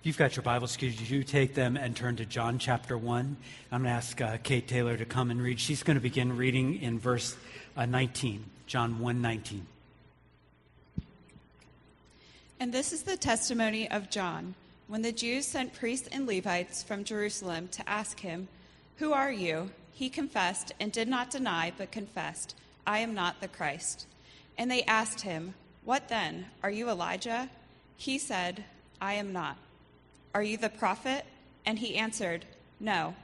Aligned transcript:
If 0.00 0.06
you've 0.06 0.16
got 0.16 0.34
your 0.34 0.42
Bibles, 0.42 0.78
could 0.78 0.98
you 0.98 1.22
take 1.22 1.54
them 1.54 1.76
and 1.76 1.94
turn 1.94 2.16
to 2.16 2.24
John 2.24 2.58
chapter 2.58 2.96
1? 2.96 3.36
I'm 3.70 3.82
going 3.82 3.90
to 3.90 3.94
ask 3.94 4.18
uh, 4.18 4.38
Kate 4.42 4.66
Taylor 4.66 4.96
to 4.96 5.04
come 5.04 5.30
and 5.30 5.42
read. 5.42 5.60
She's 5.60 5.82
going 5.82 5.96
to 5.96 6.00
begin 6.00 6.38
reading 6.38 6.80
in 6.80 6.98
verse 6.98 7.36
uh, 7.76 7.84
19, 7.84 8.46
John 8.66 8.98
1 8.98 9.20
19. 9.20 9.66
And 12.58 12.72
this 12.72 12.94
is 12.94 13.02
the 13.02 13.18
testimony 13.18 13.90
of 13.90 14.08
John. 14.08 14.54
When 14.88 15.02
the 15.02 15.12
Jews 15.12 15.46
sent 15.46 15.74
priests 15.74 16.08
and 16.10 16.26
Levites 16.26 16.82
from 16.82 17.04
Jerusalem 17.04 17.68
to 17.72 17.86
ask 17.86 18.20
him, 18.20 18.48
Who 19.00 19.12
are 19.12 19.30
you? 19.30 19.70
He 19.92 20.08
confessed 20.08 20.72
and 20.80 20.90
did 20.90 21.08
not 21.08 21.28
deny, 21.28 21.74
but 21.76 21.92
confessed, 21.92 22.56
I 22.86 23.00
am 23.00 23.12
not 23.12 23.42
the 23.42 23.48
Christ. 23.48 24.06
And 24.56 24.70
they 24.70 24.82
asked 24.84 25.20
him, 25.20 25.52
What 25.84 26.08
then? 26.08 26.46
Are 26.62 26.70
you 26.70 26.88
Elijah? 26.88 27.50
He 27.98 28.16
said, 28.16 28.64
I 28.98 29.12
am 29.12 29.34
not. 29.34 29.58
Are 30.34 30.42
you 30.42 30.56
the 30.56 30.68
prophet? 30.68 31.24
And 31.66 31.78
he 31.78 31.96
answered, 31.96 32.44
No. 32.78 33.14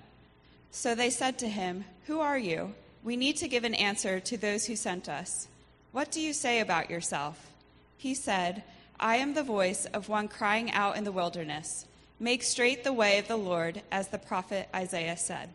So 0.71 0.95
they 0.95 1.11
said 1.11 1.39
to 1.39 1.49
him, 1.49 1.85
Who 2.07 2.21
are 2.21 2.39
you? 2.39 2.75
We 3.05 3.17
need 3.17 3.37
to 3.37 3.49
give 3.49 3.65
an 3.65 3.75
answer 3.75 4.19
to 4.21 4.37
those 4.37 4.67
who 4.67 4.77
sent 4.77 5.09
us. 5.09 5.49
What 5.93 6.11
do 6.11 6.21
you 6.21 6.33
say 6.33 6.61
about 6.61 6.91
yourself? 6.91 7.51
He 7.97 8.15
said, 8.15 8.65
I 8.99 9.17
am 9.17 9.35
the 9.35 9.43
voice 9.43 9.87
of 9.87 10.09
one 10.09 10.29
crying 10.29 10.71
out 10.73 10.97
in 10.97 11.05
the 11.05 11.13
wilderness, 11.13 11.87
Make 12.19 12.43
straight 12.43 12.83
the 12.83 12.95
way 12.95 13.19
of 13.19 13.29
the 13.29 13.37
Lord, 13.37 13.83
as 13.93 14.09
the 14.09 14.19
prophet 14.19 14.69
Isaiah 14.75 15.19
said. 15.19 15.51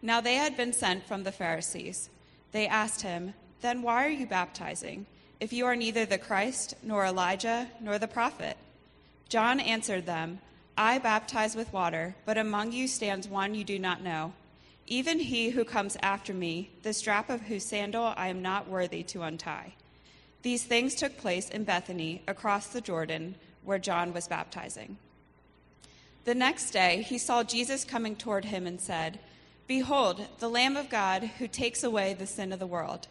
Now 0.00 0.20
they 0.20 0.34
had 0.34 0.56
been 0.56 0.72
sent 0.72 1.06
from 1.06 1.22
the 1.22 1.32
Pharisees. 1.32 2.08
They 2.52 2.66
asked 2.66 3.02
him, 3.02 3.34
Then 3.60 3.82
why 3.82 4.06
are 4.06 4.10
you 4.10 4.26
baptizing, 4.26 5.06
if 5.40 5.52
you 5.52 5.66
are 5.66 5.76
neither 5.76 6.06
the 6.06 6.18
Christ, 6.18 6.74
nor 6.82 7.04
Elijah, 7.04 7.68
nor 7.80 7.98
the 7.98 8.08
prophet? 8.08 8.56
John 9.28 9.60
answered 9.60 10.06
them, 10.06 10.40
I 10.76 10.98
baptize 10.98 11.54
with 11.54 11.72
water, 11.72 12.16
but 12.24 12.36
among 12.36 12.72
you 12.72 12.88
stands 12.88 13.28
one 13.28 13.54
you 13.54 13.64
do 13.64 13.78
not 13.78 14.02
know. 14.02 14.32
Even 14.86 15.18
he 15.18 15.50
who 15.50 15.64
comes 15.64 15.96
after 16.02 16.34
me, 16.34 16.70
the 16.82 16.92
strap 16.92 17.30
of 17.30 17.42
whose 17.42 17.64
sandal 17.64 18.12
I 18.16 18.28
am 18.28 18.42
not 18.42 18.68
worthy 18.68 19.02
to 19.04 19.22
untie. 19.22 19.74
These 20.42 20.64
things 20.64 20.94
took 20.94 21.16
place 21.16 21.48
in 21.48 21.64
Bethany, 21.64 22.22
across 22.28 22.66
the 22.66 22.80
Jordan, 22.80 23.36
where 23.62 23.78
John 23.78 24.12
was 24.12 24.28
baptizing. 24.28 24.98
The 26.24 26.34
next 26.34 26.70
day 26.72 27.02
he 27.02 27.16
saw 27.16 27.42
Jesus 27.42 27.84
coming 27.84 28.16
toward 28.16 28.46
him 28.46 28.66
and 28.66 28.80
said, 28.80 29.20
Behold, 29.66 30.26
the 30.38 30.50
Lamb 30.50 30.76
of 30.76 30.90
God 30.90 31.22
who 31.38 31.48
takes 31.48 31.82
away 31.82 32.12
the 32.12 32.26
sin 32.26 32.52
of 32.52 32.58
the 32.58 32.66
world. 32.66 33.08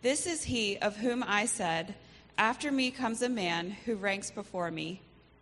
This 0.00 0.26
is 0.26 0.44
he 0.44 0.78
of 0.78 0.96
whom 0.96 1.22
I 1.26 1.44
said, 1.44 1.94
After 2.38 2.72
me 2.72 2.90
comes 2.90 3.20
a 3.20 3.28
man 3.28 3.70
who 3.84 3.96
ranks 3.96 4.30
before 4.30 4.70
me 4.70 5.02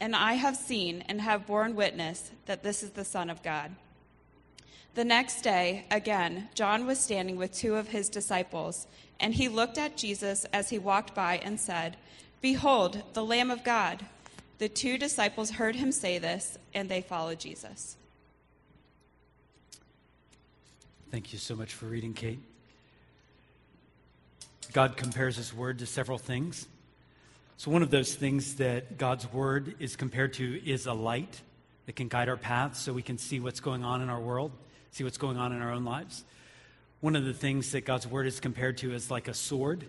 And 0.00 0.14
I 0.14 0.34
have 0.34 0.56
seen 0.56 1.02
and 1.08 1.20
have 1.20 1.46
borne 1.46 1.74
witness 1.74 2.30
that 2.46 2.62
this 2.62 2.82
is 2.82 2.90
the 2.90 3.04
Son 3.04 3.30
of 3.30 3.42
God. 3.42 3.74
The 4.94 5.04
next 5.04 5.42
day, 5.42 5.84
again, 5.90 6.48
John 6.54 6.86
was 6.86 6.98
standing 6.98 7.36
with 7.36 7.52
two 7.52 7.76
of 7.76 7.88
his 7.88 8.08
disciples, 8.08 8.86
and 9.20 9.34
he 9.34 9.48
looked 9.48 9.78
at 9.78 9.96
Jesus 9.96 10.44
as 10.46 10.70
he 10.70 10.78
walked 10.78 11.14
by 11.14 11.38
and 11.38 11.58
said, 11.58 11.96
Behold, 12.40 13.02
the 13.12 13.24
Lamb 13.24 13.50
of 13.50 13.64
God. 13.64 14.04
The 14.58 14.68
two 14.68 14.98
disciples 14.98 15.50
heard 15.50 15.76
him 15.76 15.92
say 15.92 16.18
this, 16.18 16.58
and 16.74 16.88
they 16.88 17.00
followed 17.00 17.38
Jesus. 17.38 17.96
Thank 21.10 21.32
you 21.32 21.38
so 21.38 21.54
much 21.54 21.74
for 21.74 21.86
reading, 21.86 22.12
Kate. 22.12 22.40
God 24.72 24.96
compares 24.96 25.36
his 25.36 25.54
word 25.54 25.78
to 25.78 25.86
several 25.86 26.18
things. 26.18 26.66
So, 27.58 27.72
one 27.72 27.82
of 27.82 27.90
those 27.90 28.14
things 28.14 28.54
that 28.54 28.98
God's 28.98 29.30
word 29.32 29.74
is 29.80 29.96
compared 29.96 30.34
to 30.34 30.64
is 30.64 30.86
a 30.86 30.92
light 30.92 31.42
that 31.86 31.96
can 31.96 32.06
guide 32.06 32.28
our 32.28 32.36
paths 32.36 32.78
so 32.80 32.92
we 32.92 33.02
can 33.02 33.18
see 33.18 33.40
what's 33.40 33.58
going 33.58 33.82
on 33.82 34.00
in 34.00 34.08
our 34.08 34.20
world, 34.20 34.52
see 34.92 35.02
what's 35.02 35.18
going 35.18 35.36
on 35.36 35.52
in 35.52 35.60
our 35.60 35.72
own 35.72 35.84
lives. 35.84 36.22
One 37.00 37.16
of 37.16 37.24
the 37.24 37.32
things 37.32 37.72
that 37.72 37.80
God's 37.84 38.06
word 38.06 38.28
is 38.28 38.38
compared 38.38 38.78
to 38.78 38.94
is 38.94 39.10
like 39.10 39.26
a 39.26 39.34
sword. 39.34 39.84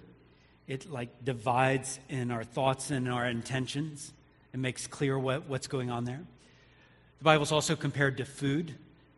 It 0.67 0.89
like 0.89 1.23
divides 1.23 1.99
in 2.09 2.31
our 2.31 2.43
thoughts 2.43 2.89
and 2.89 3.07
our 3.07 3.27
intentions. 3.27 4.13
It 4.51 4.59
makes 4.59 4.87
clear 4.87 5.19
what, 5.19 5.47
what's 5.47 5.67
going 5.67 5.91
on 5.91 6.05
there. 6.05 6.21
The 7.19 7.23
Bible's 7.23 7.51
also 7.51 7.75
compared 7.75 8.17
to 8.17 8.25
food, 8.25 8.73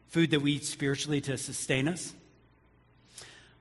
food 0.08 0.32
that 0.32 0.42
we 0.42 0.56
eat 0.56 0.66
spiritually 0.66 1.22
to 1.22 1.38
sustain 1.38 1.88
us. 1.88 2.14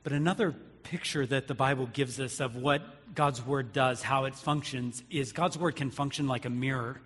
But 0.02 0.12
another 0.12 0.52
picture 0.82 1.26
that 1.26 1.46
the 1.46 1.54
Bible 1.54 1.86
gives 1.86 2.18
us 2.18 2.40
of 2.40 2.56
what 2.56 2.82
God's 3.14 3.44
Word 3.44 3.72
does, 3.72 4.02
how 4.02 4.24
it 4.24 4.34
functions, 4.34 5.02
is 5.10 5.32
God's 5.32 5.58
Word 5.58 5.76
can 5.76 5.90
function 5.90 6.26
like 6.28 6.44
a 6.44 6.50
mirror. 6.50 7.00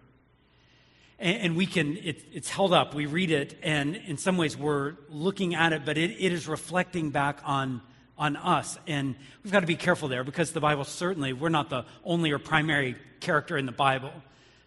And, 1.19 1.37
and 1.39 1.57
we 1.57 1.67
can, 1.67 1.97
it, 1.97 2.25
it's 2.33 2.49
held 2.49 2.73
up, 2.73 2.95
we 2.95 3.07
read 3.07 3.31
it, 3.31 3.59
and 3.63 3.97
in 3.97 4.17
some 4.17 4.37
ways 4.37 4.57
we're 4.57 4.95
looking 5.09 5.55
at 5.55 5.73
it, 5.73 5.85
but 5.85 5.97
it, 5.97 6.11
it 6.11 6.33
is 6.33 6.49
reflecting 6.49 7.11
back 7.11 7.41
on, 7.45 7.81
on 8.19 8.37
us. 8.37 8.79
And 8.87 9.15
we've 9.43 9.53
got 9.53 9.61
to 9.61 9.67
be 9.67 9.77
careful 9.77 10.09
there 10.09 10.25
because 10.25 10.53
the 10.53 10.61
Bible 10.61 10.85
certainly, 10.85 11.33
we're 11.33 11.49
not 11.49 11.71
the 11.71 11.85
only 12.05 12.31
or 12.33 12.39
primary 12.39 12.97
character 13.21 13.57
in 13.57 13.67
the 13.67 13.73
Bible, 13.73 14.13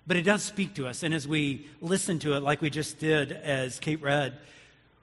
but 0.05 0.17
it 0.17 0.23
does 0.23 0.41
speak 0.41 0.75
to 0.75 0.87
us. 0.87 1.03
And 1.03 1.13
as 1.13 1.27
we 1.27 1.67
listen 1.81 2.19
to 2.19 2.35
it, 2.35 2.41
like 2.41 2.61
we 2.61 2.69
just 2.69 2.97
did 2.97 3.31
as 3.31 3.79
Kate 3.79 4.01
read, 4.01 4.37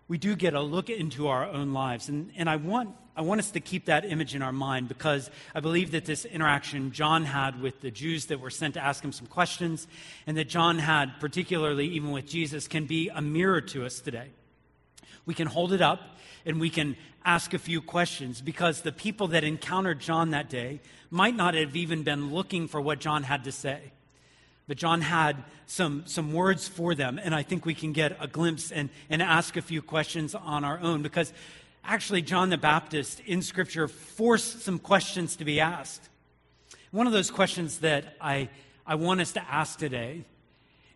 we 0.09 0.19
do 0.19 0.37
get 0.37 0.55
a 0.55 0.61
look 0.61 0.91
into 0.91 1.29
our 1.29 1.45
own 1.45 1.73
lives. 1.73 2.09
And, 2.09 2.31
and 2.37 2.49
I 2.49 2.57
want 2.57 2.95
I 3.17 3.23
want 3.23 3.39
us 3.39 3.53
to 3.53 3.61
keep 3.61 3.85
that 3.85 4.05
image 4.05 4.35
in 4.35 4.43
our 4.43 4.53
mind 4.53 4.89
because 4.89 5.31
I 5.55 5.61
believe 5.61 5.93
that 5.93 6.05
this 6.05 6.25
interaction 6.25 6.91
John 6.91 7.25
had 7.25 7.63
with 7.63 7.81
the 7.81 7.93
Jews 7.93 8.27
that 8.27 8.41
were 8.41 8.51
sent 8.51 8.75
to 8.75 8.81
ask 8.81 9.05
him 9.05 9.13
some 9.13 9.29
questions, 9.29 9.87
and 10.27 10.37
that 10.37 10.49
John 10.49 10.81
had, 10.81 11.21
particularly 11.21 11.87
even 11.91 12.11
with 12.11 12.27
Jesus, 12.27 12.67
can 12.67 12.87
be 12.87 13.11
a 13.11 13.23
mirror 13.23 13.61
to 13.61 13.87
us 13.87 14.01
today. 14.01 14.31
We 15.27 15.35
can 15.35 15.47
hold 15.47 15.73
it 15.73 15.81
up 15.81 16.01
and 16.45 16.61
we 16.61 16.71
can 16.71 16.97
ask 17.25 17.55
a 17.55 17.59
few 17.59 17.81
questions 17.81 18.41
because 18.41 18.83
the 18.83 18.93
people 18.93 19.29
that 19.29 19.45
encountered 19.45 20.01
John 20.01 20.31
that 20.31 20.51
day 20.51 20.81
might 21.09 21.37
not 21.37 21.55
have 21.55 21.77
even 21.77 22.03
been 22.03 22.35
looking 22.35 22.67
for 22.67 22.81
what 22.81 22.99
John 22.99 23.23
had 23.23 23.45
to 23.45 23.53
say. 23.53 23.93
But 24.67 24.79
John 24.79 25.03
had 25.03 25.37
some, 25.67 26.05
some 26.07 26.33
words 26.33 26.67
for 26.69 26.95
them, 26.95 27.21
and 27.23 27.35
I 27.35 27.43
think 27.43 27.67
we 27.67 27.75
can 27.75 27.93
get 27.93 28.17
a 28.21 28.27
glimpse 28.27 28.73
and, 28.73 28.89
and 29.11 29.21
ask 29.21 29.57
a 29.57 29.63
few 29.63 29.83
questions 29.83 30.35
on 30.35 30.65
our 30.65 30.79
own 30.81 31.03
because 31.03 31.33
actually, 31.85 32.23
John 32.23 32.49
the 32.49 32.57
Baptist 32.57 33.21
in 33.27 33.43
Scripture 33.43 33.89
forced 33.89 34.63
some 34.63 34.79
questions 34.79 35.37
to 35.37 35.45
be 35.45 35.61
asked. 35.61 36.09
One 36.91 37.07
of 37.07 37.13
those 37.13 37.31
questions 37.31 37.79
that 37.81 38.17
I, 38.21 38.49
I 38.87 38.95
want 38.95 39.21
us 39.21 39.33
to 39.33 39.43
ask 39.43 39.79
today 39.79 40.25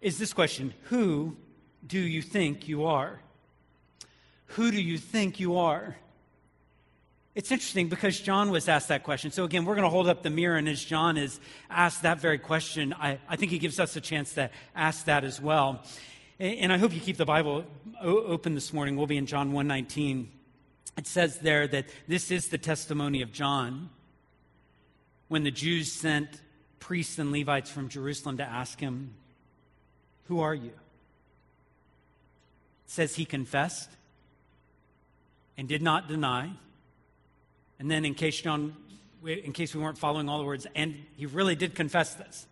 is 0.01 0.19
this 0.19 0.33
question 0.33 0.73
Who 0.85 1.37
do 1.87 1.99
you 1.99 2.23
think 2.23 2.69
you 2.69 2.87
are? 2.87 3.21
Who 4.53 4.71
do 4.71 4.81
you 4.81 4.97
think 4.97 5.41
you 5.41 5.59
are? 5.59 5.97
It's 7.35 7.53
interesting 7.53 7.89
because 7.89 8.19
John 8.19 8.51
was 8.51 8.69
asked 8.69 8.89
that 8.89 9.05
question. 9.05 9.31
So, 9.31 9.45
again, 9.45 9.65
we're 9.65 9.75
going 9.75 9.85
to 9.85 9.91
hold 9.91 10.09
up 10.09 10.23
the 10.23 10.31
mirror, 10.31 10.57
and 10.57 10.69
as 10.69 10.83
John 10.83 11.17
is 11.17 11.39
asked 11.71 12.03
that 12.03 12.21
very 12.21 12.39
question, 12.39 12.93
I, 12.93 13.19
I 13.29 13.37
think 13.37 13.53
he 13.53 13.59
gives 13.59 13.79
us 13.79 13.95
a 13.97 14.01
chance 14.01 14.35
to 14.35 14.51
ask 14.75 15.05
that 15.05 15.25
as 15.25 15.41
well. 15.41 15.85
And, 16.41 16.73
I 16.73 16.79
hope 16.79 16.95
you 16.95 17.01
keep 17.01 17.17
the 17.17 17.25
Bible 17.25 17.65
open 18.01 18.55
this 18.55 18.73
morning. 18.73 18.97
We'll 18.97 19.09
be 19.09 19.17
in 19.17 19.27
John 19.27 19.53
119. 19.53 20.31
It 20.97 21.07
says 21.07 21.39
there 21.39 21.67
that 21.69 21.87
this 22.07 22.31
is 22.31 22.49
the 22.49 22.59
testimony 22.59 23.23
of 23.23 23.33
John 23.33 23.91
when 25.29 25.45
the 25.45 25.51
Jews 25.51 25.93
sent 25.93 26.29
priests 26.79 27.19
and 27.19 27.33
Levites 27.33 27.71
from 27.71 27.89
Jerusalem 27.89 28.37
to 28.39 28.45
ask 28.45 28.81
him, 28.81 29.15
Who 30.27 30.41
are 30.41 30.55
you? 30.55 30.71
It 32.87 32.91
says 32.91 33.17
he 33.17 33.25
confessed 33.25 33.91
and 35.57 35.69
did 35.69 35.83
not 35.83 36.09
deny. 36.09 36.51
And 37.79 37.91
then, 37.91 38.05
in 38.05 38.15
case 38.15 38.41
John, 38.41 38.77
in 39.25 39.53
case 39.53 39.75
we 39.75 39.81
weren't 39.81 39.99
following 39.99 40.29
all 40.29 40.39
the 40.39 40.45
words, 40.45 40.67
and 40.75 40.95
he 41.17 41.27
really 41.27 41.55
did 41.55 41.75
confess 41.75 42.15
this 42.15 42.47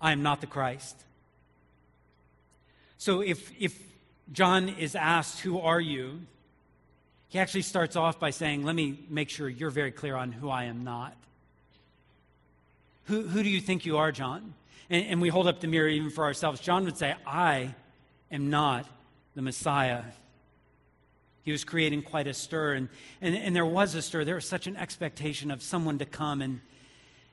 I 0.00 0.12
am 0.12 0.22
not 0.22 0.40
the 0.40 0.46
Christ. 0.46 0.96
So 2.98 3.20
if, 3.20 3.50
if 3.58 3.78
John 4.32 4.68
is 4.68 4.94
asked, 4.94 5.40
Who 5.40 5.60
are 5.60 5.80
you? 5.80 6.20
He 7.28 7.38
actually 7.38 7.62
starts 7.62 7.96
off 7.96 8.20
by 8.20 8.30
saying, 8.30 8.64
Let 8.64 8.76
me 8.76 9.00
make 9.08 9.30
sure 9.30 9.48
you're 9.48 9.70
very 9.70 9.92
clear 9.92 10.16
on 10.16 10.32
who 10.32 10.50
I 10.50 10.64
am 10.64 10.84
not. 10.84 11.16
Who, 13.04 13.22
who 13.22 13.42
do 13.42 13.48
you 13.48 13.60
think 13.60 13.84
you 13.84 13.98
are, 13.98 14.12
John? 14.12 14.54
and, 14.90 15.06
and 15.06 15.20
we 15.20 15.28
hold 15.28 15.46
up 15.46 15.60
the 15.60 15.66
mirror 15.66 15.88
even 15.88 16.10
for 16.10 16.24
ourselves, 16.24 16.60
John 16.60 16.84
would 16.84 16.96
say, 16.96 17.14
I 17.26 17.74
am 18.30 18.50
not 18.50 18.86
the 19.34 19.42
Messiah. 19.42 20.02
He 21.44 21.52
was 21.52 21.64
creating 21.64 22.02
quite 22.02 22.26
a 22.26 22.34
stir, 22.34 22.72
and, 22.72 22.88
and, 23.20 23.36
and 23.36 23.54
there 23.54 23.66
was 23.66 23.94
a 23.94 24.02
stir. 24.02 24.24
There 24.24 24.34
was 24.34 24.48
such 24.48 24.66
an 24.66 24.76
expectation 24.76 25.50
of 25.50 25.62
someone 25.62 25.98
to 25.98 26.06
come 26.06 26.42
and 26.42 26.60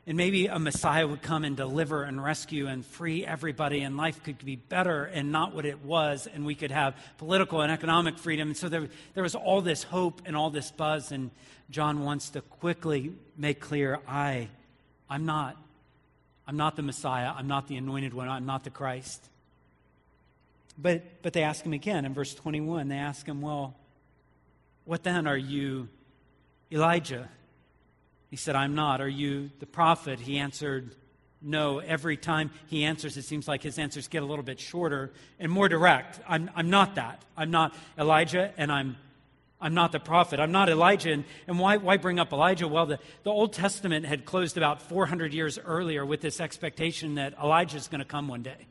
and 0.07 0.17
maybe 0.17 0.47
a 0.47 0.57
Messiah 0.57 1.07
would 1.07 1.21
come 1.21 1.45
and 1.45 1.55
deliver 1.55 2.03
and 2.03 2.23
rescue 2.23 2.65
and 2.67 2.83
free 2.83 3.25
everybody, 3.25 3.81
and 3.81 3.97
life 3.97 4.23
could 4.23 4.43
be 4.43 4.55
better 4.55 5.05
and 5.05 5.31
not 5.31 5.53
what 5.53 5.65
it 5.65 5.85
was, 5.85 6.27
and 6.27 6.45
we 6.45 6.55
could 6.55 6.71
have 6.71 6.95
political 7.19 7.61
and 7.61 7.71
economic 7.71 8.17
freedom. 8.17 8.49
And 8.49 8.57
so 8.57 8.67
there, 8.67 8.87
there 9.13 9.23
was 9.23 9.35
all 9.35 9.61
this 9.61 9.83
hope 9.83 10.23
and 10.25 10.35
all 10.35 10.49
this 10.49 10.71
buzz, 10.71 11.11
and 11.11 11.29
John 11.69 12.03
wants 12.03 12.31
to 12.31 12.41
quickly 12.41 13.13
make 13.37 13.59
clear 13.59 13.99
I, 14.07 14.49
I'm 15.09 15.25
not. 15.25 15.55
I'm 16.47 16.57
not 16.57 16.75
the 16.75 16.81
Messiah. 16.81 17.31
I'm 17.35 17.47
not 17.47 17.67
the 17.67 17.77
anointed 17.77 18.13
one. 18.13 18.27
I'm 18.27 18.47
not 18.47 18.63
the 18.63 18.71
Christ. 18.71 19.23
But, 20.79 21.03
but 21.21 21.33
they 21.33 21.43
ask 21.43 21.63
him 21.63 21.73
again 21.73 22.05
in 22.05 22.13
verse 22.15 22.33
21. 22.33 22.87
They 22.87 22.95
ask 22.95 23.27
him, 23.27 23.41
Well, 23.41 23.75
what 24.85 25.03
then? 25.03 25.27
Are 25.27 25.37
you 25.37 25.89
Elijah? 26.71 27.29
He 28.29 28.37
said, 28.37 28.55
I'm 28.55 28.75
not. 28.75 29.01
Are 29.01 29.07
you 29.07 29.51
the 29.59 29.65
prophet? 29.65 30.19
He 30.19 30.37
answered, 30.37 30.95
No. 31.41 31.79
Every 31.79 32.17
time 32.17 32.51
he 32.67 32.85
answers, 32.85 33.17
it 33.17 33.23
seems 33.23 33.47
like 33.47 33.61
his 33.61 33.77
answers 33.77 34.07
get 34.07 34.23
a 34.23 34.25
little 34.25 34.43
bit 34.43 34.59
shorter 34.59 35.11
and 35.39 35.51
more 35.51 35.69
direct. 35.69 36.19
I'm, 36.27 36.49
I'm 36.55 36.69
not 36.69 36.95
that. 36.95 37.23
I'm 37.35 37.51
not 37.51 37.75
Elijah, 37.97 38.53
and 38.57 38.71
I'm, 38.71 38.97
I'm 39.59 39.73
not 39.73 39.91
the 39.91 39.99
prophet. 39.99 40.39
I'm 40.39 40.51
not 40.51 40.69
Elijah. 40.69 41.11
And, 41.11 41.25
and 41.47 41.59
why, 41.59 41.77
why 41.77 41.97
bring 41.97 42.19
up 42.19 42.31
Elijah? 42.31 42.67
Well, 42.67 42.85
the, 42.85 42.99
the 43.23 43.31
Old 43.31 43.53
Testament 43.53 44.05
had 44.05 44.25
closed 44.25 44.57
about 44.57 44.81
400 44.81 45.33
years 45.33 45.59
earlier 45.59 46.05
with 46.05 46.21
this 46.21 46.39
expectation 46.39 47.15
that 47.15 47.33
Elijah 47.41 47.77
is 47.77 47.87
going 47.87 47.99
to 47.99 48.05
come 48.05 48.27
one 48.27 48.43
day 48.43 48.67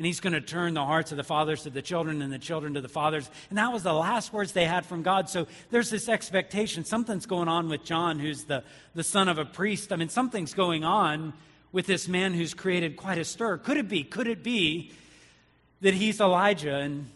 and 0.00 0.06
he's 0.06 0.20
going 0.20 0.32
to 0.32 0.40
turn 0.40 0.72
the 0.72 0.82
hearts 0.82 1.10
of 1.10 1.18
the 1.18 1.22
fathers 1.22 1.64
to 1.64 1.68
the 1.68 1.82
children 1.82 2.22
and 2.22 2.32
the 2.32 2.38
children 2.38 2.72
to 2.72 2.80
the 2.80 2.88
fathers. 2.88 3.28
And 3.50 3.58
that 3.58 3.70
was 3.70 3.82
the 3.82 3.92
last 3.92 4.32
words 4.32 4.52
they 4.52 4.64
had 4.64 4.86
from 4.86 5.02
God. 5.02 5.28
So 5.28 5.46
there's 5.70 5.90
this 5.90 6.08
expectation. 6.08 6.86
Something's 6.86 7.26
going 7.26 7.48
on 7.48 7.68
with 7.68 7.84
John, 7.84 8.18
who's 8.18 8.44
the, 8.44 8.64
the 8.94 9.04
son 9.04 9.28
of 9.28 9.36
a 9.36 9.44
priest. 9.44 9.92
I 9.92 9.96
mean, 9.96 10.08
something's 10.08 10.54
going 10.54 10.84
on 10.84 11.34
with 11.70 11.84
this 11.84 12.08
man 12.08 12.32
who's 12.32 12.54
created 12.54 12.96
quite 12.96 13.18
a 13.18 13.26
stir. 13.26 13.58
Could 13.58 13.76
it 13.76 13.90
be? 13.90 14.02
Could 14.02 14.26
it 14.26 14.42
be 14.42 14.90
that 15.82 15.92
he's 15.92 16.18
Elijah? 16.18 16.76
And 16.76 17.10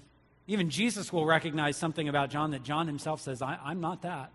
even 0.47 0.69
Jesus 0.69 1.11
will 1.11 1.25
recognize 1.25 1.79
something 1.79 2.11
about 2.11 2.29
John 2.29 2.51
that 2.51 2.65
John 2.65 2.87
himself 2.87 3.23
says, 3.23 3.41
I, 3.41 3.59
am 3.65 3.81
not 3.81 4.03
that. 4.03 4.31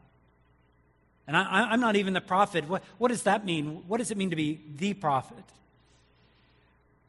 And 1.27 1.37
I, 1.37 1.71
am 1.71 1.81
not 1.81 1.97
even 1.97 2.13
the 2.13 2.19
prophet. 2.19 2.67
What, 2.67 2.81
what 2.97 3.09
does 3.09 3.21
that 3.23 3.45
mean? 3.45 3.83
What 3.87 3.99
does 3.99 4.09
it 4.09 4.17
mean 4.17 4.31
to 4.31 4.35
be 4.35 4.59
the 4.75 4.95
prophet? 4.95 5.43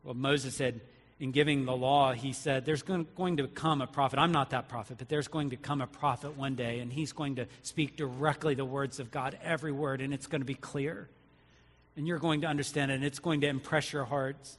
Well, 0.05 0.13
Moses 0.13 0.55
said, 0.55 0.83
in 1.21 1.33
giving 1.33 1.67
the 1.67 1.77
law, 1.77 2.13
he 2.13 2.33
said, 2.33 2.65
There's 2.65 2.83
going 2.83 3.37
to 3.37 3.47
come 3.47 3.83
a 3.83 3.87
prophet. 3.87 4.19
I'm 4.19 4.33
not 4.33 4.51
that 4.51 4.69
prophet, 4.69 4.97
but 4.99 5.11
there's 5.11 5.29
going 5.29 5.51
to 5.51 5.57
come 5.57 5.83
a 5.83 5.87
prophet 5.87 6.37
one 6.37 6.55
day, 6.55 6.81
and 6.81 6.91
he's 6.91 7.13
going 7.13 7.37
to 7.37 7.47
speak 7.63 7.97
directly 7.97 8.55
the 8.55 8.65
words 8.65 8.99
of 8.99 9.11
God, 9.11 9.39
every 9.45 9.71
word, 9.71 10.01
and 10.01 10.15
it's 10.15 10.27
going 10.27 10.41
to 10.41 10.47
be 10.47 10.55
clear. 10.55 11.09
And 11.97 12.09
you're 12.09 12.19
going 12.19 12.41
to 12.41 12.47
understand 12.47 12.91
it, 12.91 12.95
and 12.95 13.05
it's 13.05 13.19
going 13.19 13.43
to 13.43 13.49
impress 13.49 13.93
your 13.93 14.07
hearts. 14.07 14.57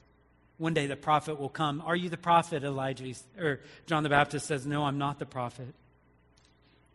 One 0.58 0.72
day 0.72 0.86
the 0.86 0.94
prophet 0.94 1.40
will 1.40 1.48
come. 1.48 1.82
Are 1.84 1.96
you 1.96 2.08
the 2.08 2.16
prophet, 2.16 2.62
Elijah? 2.62 3.12
Or 3.36 3.60
John 3.86 4.04
the 4.04 4.08
Baptist 4.08 4.46
says, 4.46 4.64
No, 4.64 4.84
I'm 4.84 4.98
not 4.98 5.18
the 5.18 5.26
prophet. 5.26 5.74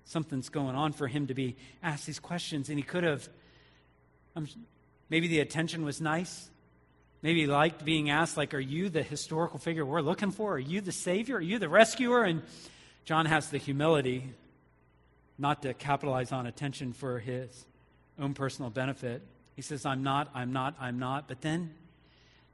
Something's 0.06 0.48
going 0.48 0.78
on 0.78 0.94
for 0.94 1.08
him 1.08 1.28
to 1.28 1.34
be 1.34 1.58
asked 1.84 2.06
these 2.06 2.20
questions, 2.20 2.70
and 2.70 2.80
he 2.80 2.84
could 2.84 3.04
have. 3.04 3.28
Um, 4.38 4.48
maybe 5.10 5.28
the 5.28 5.42
attention 5.42 5.84
was 5.84 6.00
nice. 6.00 6.50
Maybe 7.22 7.48
liked 7.48 7.84
being 7.84 8.10
asked, 8.10 8.38
like, 8.38 8.54
are 8.54 8.60
you 8.60 8.90
the 8.90 9.04
historical 9.04 9.60
figure 9.60 9.86
we're 9.86 10.02
looking 10.02 10.32
for? 10.32 10.54
Are 10.54 10.60
you 10.60 10.82
the 10.82 10.92
Savior? 10.92 11.38
Are 11.38 11.42
you 11.42 11.58
the 11.58 11.70
rescuer? 11.70 12.24
And 12.24 12.44
John 13.06 13.26
has 13.26 13.50
the 13.50 13.58
humility 13.58 14.34
not 15.38 15.64
to 15.64 15.74
capitalize 15.74 16.32
on 16.32 16.46
attention 16.46 16.94
for 16.94 17.20
his 17.20 17.66
own 18.20 18.34
personal 18.34 18.70
benefit. 18.70 19.22
He 19.56 19.62
says, 19.62 19.86
I'm 19.86 20.04
not, 20.04 20.30
I'm 20.36 20.54
not, 20.54 20.76
I'm 20.80 21.00
not. 21.00 21.28
But 21.28 21.42
then, 21.42 21.74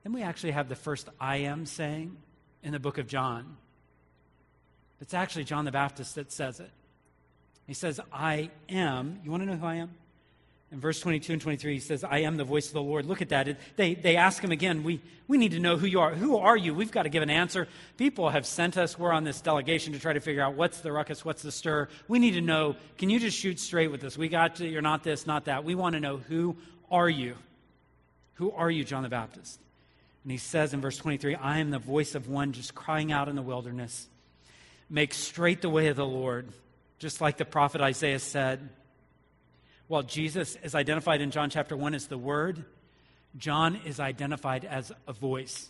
then 0.04 0.14
we 0.14 0.22
actually 0.22 0.52
have 0.52 0.70
the 0.70 0.76
first 0.76 1.10
I 1.20 1.38
am 1.38 1.66
saying 1.66 2.16
in 2.62 2.72
the 2.72 2.80
book 2.80 2.98
of 2.98 3.08
John. 3.08 3.58
It's 5.02 5.14
actually 5.14 5.44
John 5.44 5.66
the 5.66 5.72
Baptist 5.72 6.16
that 6.16 6.32
says 6.32 6.62
it. 6.62 6.72
He 7.68 7.74
says, 7.74 8.00
I 8.12 8.50
am. 8.70 9.20
You 9.24 9.32
want 9.32 9.44
to 9.44 9.48
know 9.48 9.58
who 9.58 9.66
I 9.66 9.76
am? 9.76 9.92
In 10.74 10.80
verse 10.80 11.00
22 11.02 11.34
and 11.34 11.42
23, 11.42 11.74
he 11.76 11.80
says, 11.80 12.04
I 12.04 12.22
am 12.22 12.36
the 12.36 12.44
voice 12.44 12.66
of 12.66 12.74
the 12.74 12.82
Lord. 12.82 13.06
Look 13.06 13.22
at 13.22 13.30
that. 13.30 13.60
They, 13.76 13.94
they 13.94 14.16
ask 14.16 14.44
him 14.44 14.52
again, 14.52 14.84
we, 14.84 15.02
we 15.28 15.38
need 15.38 15.52
to 15.52 15.60
know 15.60 15.78
who 15.78 15.86
you 15.86 16.00
are. 16.00 16.16
Who 16.16 16.36
are 16.36 16.58
you? 16.58 16.74
We've 16.74 16.92
got 16.92 17.04
to 17.04 17.10
give 17.10 17.22
an 17.22 17.30
answer. 17.30 17.68
People 17.96 18.30
have 18.32 18.44
sent 18.48 18.76
us. 18.76 18.98
We're 18.98 19.12
on 19.12 19.24
this 19.24 19.40
delegation 19.40 19.94
to 19.94 20.00
try 20.00 20.14
to 20.14 20.20
figure 20.20 20.42
out 20.42 20.56
what's 20.56 20.80
the 20.80 20.92
ruckus, 20.92 21.24
what's 21.24 21.44
the 21.44 21.52
stir. 21.52 21.90
We 22.08 22.18
need 22.18 22.32
to 22.32 22.42
know, 22.42 22.76
can 22.98 23.12
you 23.12 23.20
just 23.20 23.38
shoot 23.38 23.60
straight 23.60 23.92
with 23.92 24.04
us? 24.04 24.18
We 24.18 24.30
got 24.30 24.60
you. 24.60 24.68
You're 24.68 24.82
not 24.82 25.04
this, 25.04 25.28
not 25.28 25.46
that. 25.46 25.64
We 25.64 25.76
want 25.76 25.94
to 25.94 26.00
know, 26.00 26.18
who 26.18 26.58
are 26.90 27.10
you? 27.10 27.36
Who 28.36 28.52
are 28.52 28.72
you, 28.72 28.84
John 28.84 29.04
the 29.04 29.10
Baptist? 29.10 29.60
And 30.24 30.32
he 30.32 30.40
says 30.40 30.74
in 30.74 30.82
verse 30.82 30.98
23, 30.98 31.36
I 31.36 31.60
am 31.60 31.70
the 31.70 31.78
voice 31.78 32.16
of 32.16 32.28
one 32.28 32.52
just 32.52 32.74
crying 32.74 33.12
out 33.12 33.30
in 33.30 33.36
the 33.36 33.44
wilderness. 33.44 34.08
Make 34.90 35.14
straight 35.14 35.62
the 35.62 35.70
way 35.70 35.90
of 35.90 35.98
the 35.98 36.06
Lord, 36.06 36.48
just 36.98 37.22
like 37.22 37.38
the 37.38 37.46
prophet 37.46 37.80
Isaiah 37.80 38.18
said. 38.18 38.70
While 39.88 40.04
Jesus 40.04 40.58
is 40.64 40.76
identified 40.76 41.22
in 41.22 41.32
John 41.32 41.50
chapter 41.50 41.76
1 41.76 41.94
as 41.94 42.08
the 42.08 42.18
Word, 42.18 42.64
John 43.38 43.80
is 43.86 44.00
identified 44.00 44.66
as 44.66 44.92
a 45.08 45.14
voice, 45.14 45.70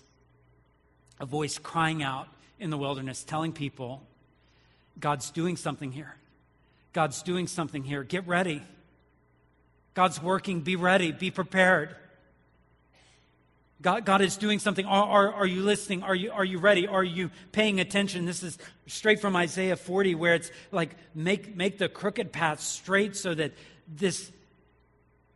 a 1.20 1.26
voice 1.26 1.58
crying 1.58 2.04
out 2.04 2.28
in 2.60 2.70
the 2.70 2.78
wilderness, 2.78 3.24
telling 3.24 3.54
people, 3.54 4.04
God's 5.00 5.32
doing 5.32 5.58
something 5.58 5.92
here. 5.92 6.16
God's 6.94 7.24
doing 7.24 7.48
something 7.48 7.84
here. 7.84 8.04
Get 8.04 8.28
ready. 8.28 8.62
God's 9.96 10.22
working. 10.22 10.62
Be 10.62 10.76
ready. 10.76 11.12
Be 11.12 11.32
prepared. 11.32 11.96
God, 13.82 14.06
God 14.06 14.22
is 14.22 14.38
doing 14.38 14.60
something. 14.60 14.86
Are, 14.86 15.04
are, 15.04 15.34
are, 15.34 15.46
you 15.46 15.62
listening? 15.62 16.04
Are 16.04 16.16
you, 16.16 16.32
are 16.32 16.46
you 16.46 16.58
ready? 16.58 16.88
Are 16.88 17.04
you 17.04 17.32
paying 17.52 17.82
attention? 17.82 18.26
This 18.26 18.42
is 18.42 18.58
straight 18.88 19.20
from 19.20 19.36
Isaiah 19.36 19.76
40, 19.76 20.16
where 20.16 20.36
it's 20.36 20.52
like, 20.72 20.96
make, 21.14 21.58
make 21.58 21.80
the 21.80 21.90
crooked 21.90 22.32
path 22.32 22.62
straight 22.62 23.18
so 23.18 23.34
that 23.34 23.52
this, 23.88 24.32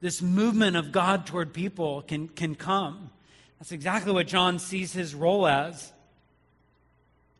this 0.02 0.22
movement 0.22 0.76
of 0.76 0.92
God 0.92 1.26
toward 1.26 1.54
people 1.54 2.02
can, 2.02 2.28
can 2.28 2.56
come. 2.56 3.10
That's 3.60 3.72
exactly 3.72 4.12
what 4.12 4.28
John 4.28 4.60
sees 4.60 4.94
his 4.94 5.16
role 5.16 5.48
as. 5.48 5.92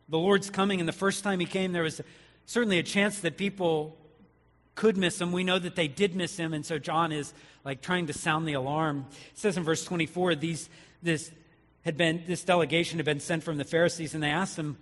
The 0.08 0.18
Lord's 0.18 0.50
coming, 0.50 0.80
and 0.80 0.88
the 0.88 0.92
first 0.92 1.22
time 1.22 1.38
he 1.38 1.46
came, 1.46 1.72
there 1.72 1.82
was 1.82 2.00
certainly 2.46 2.78
a 2.78 2.82
chance 2.82 3.20
that 3.20 3.36
people 3.36 3.96
could 4.74 4.96
miss 4.96 5.20
him. 5.20 5.32
We 5.32 5.44
know 5.44 5.58
that 5.58 5.76
they 5.76 5.88
did 5.88 6.16
miss 6.16 6.36
him, 6.36 6.54
and 6.54 6.64
so 6.64 6.78
John 6.78 7.12
is 7.12 7.34
like 7.64 7.82
trying 7.82 8.06
to 8.06 8.12
sound 8.12 8.48
the 8.48 8.54
alarm. 8.54 9.06
It 9.32 9.38
says 9.38 9.56
in 9.56 9.64
verse 9.64 9.84
24, 9.84 10.36
these, 10.36 10.70
this 11.02 11.30
had 11.84 11.96
been 11.96 12.22
this 12.26 12.44
delegation 12.44 12.98
had 12.98 13.06
been 13.06 13.20
sent 13.20 13.42
from 13.42 13.58
the 13.58 13.64
Pharisees, 13.64 14.14
and 14.14 14.22
they 14.22 14.30
asked 14.30 14.58
him, 14.58 14.78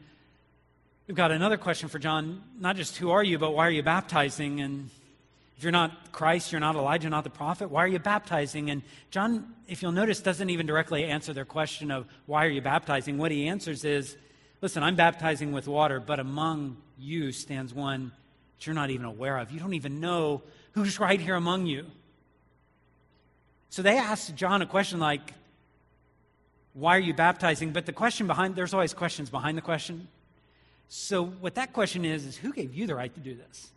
We've 1.06 1.16
got 1.16 1.30
another 1.30 1.56
question 1.56 1.88
for 1.88 2.00
John, 2.00 2.42
not 2.58 2.74
just 2.74 2.96
who 2.96 3.12
are 3.12 3.22
you, 3.22 3.38
but 3.38 3.52
why 3.52 3.68
are 3.68 3.70
you 3.70 3.84
baptizing? 3.84 4.60
And 4.60 4.90
if 5.56 5.62
you're 5.62 5.72
not 5.72 6.12
Christ, 6.12 6.52
you're 6.52 6.60
not 6.60 6.76
Elijah, 6.76 7.08
not 7.08 7.24
the 7.24 7.30
prophet, 7.30 7.70
why 7.70 7.82
are 7.84 7.88
you 7.88 7.98
baptizing? 7.98 8.68
And 8.68 8.82
John, 9.10 9.54
if 9.66 9.82
you'll 9.82 9.92
notice, 9.92 10.20
doesn't 10.20 10.50
even 10.50 10.66
directly 10.66 11.04
answer 11.04 11.32
their 11.32 11.46
question 11.46 11.90
of 11.90 12.06
why 12.26 12.44
are 12.44 12.50
you 12.50 12.60
baptizing. 12.60 13.16
What 13.16 13.32
he 13.32 13.48
answers 13.48 13.84
is, 13.84 14.16
listen, 14.60 14.82
I'm 14.82 14.96
baptizing 14.96 15.52
with 15.52 15.66
water, 15.66 15.98
but 15.98 16.20
among 16.20 16.76
you 16.98 17.32
stands 17.32 17.72
one 17.72 18.12
that 18.58 18.66
you're 18.66 18.74
not 18.74 18.90
even 18.90 19.06
aware 19.06 19.38
of. 19.38 19.50
You 19.50 19.58
don't 19.58 19.74
even 19.74 19.98
know 20.00 20.42
who's 20.72 21.00
right 21.00 21.20
here 21.20 21.36
among 21.36 21.66
you. 21.66 21.86
So 23.70 23.80
they 23.80 23.96
asked 23.96 24.34
John 24.36 24.60
a 24.60 24.66
question 24.66 25.00
like, 25.00 25.32
why 26.74 26.96
are 26.96 27.00
you 27.00 27.14
baptizing? 27.14 27.72
But 27.72 27.86
the 27.86 27.92
question 27.92 28.26
behind, 28.26 28.56
there's 28.56 28.74
always 28.74 28.92
questions 28.92 29.30
behind 29.30 29.56
the 29.56 29.62
question. 29.62 30.08
So 30.88 31.24
what 31.24 31.54
that 31.54 31.72
question 31.72 32.04
is, 32.04 32.26
is 32.26 32.36
who 32.36 32.52
gave 32.52 32.74
you 32.74 32.86
the 32.86 32.94
right 32.94 33.12
to 33.14 33.20
do 33.20 33.34
this? 33.34 33.70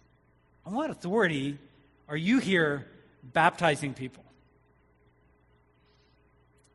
On 0.66 0.74
what 0.74 0.90
authority 0.90 1.58
are 2.10 2.18
you 2.18 2.40
here 2.40 2.88
baptizing 3.24 3.94
people? 3.94 4.24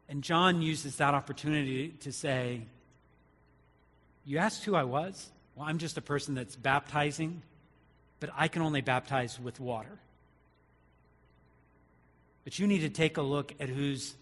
And 0.09 0.23
John 0.23 0.63
uses 0.63 0.97
that 0.97 1.13
opportunity 1.13 1.89
to 2.01 2.13
say, 2.13 2.63
You 4.25 4.39
asked 4.39 4.65
who 4.65 4.77
I 4.77 4.85
was? 4.85 5.31
Well, 5.57 5.67
I'm 5.69 5.79
just 5.79 5.99
a 5.99 6.01
person 6.01 6.35
that's 6.35 6.55
baptizing, 6.57 7.43
but 8.21 8.31
I 8.37 8.49
can 8.49 8.63
only 8.63 8.81
baptize 8.81 9.41
with 9.41 9.59
water. 9.59 9.99
But 12.45 12.59
you 12.59 12.67
need 12.67 12.81
to 12.81 12.91
take 12.91 13.17
a 13.17 13.23
look 13.23 13.55
at 13.59 13.69
who's 13.69 14.15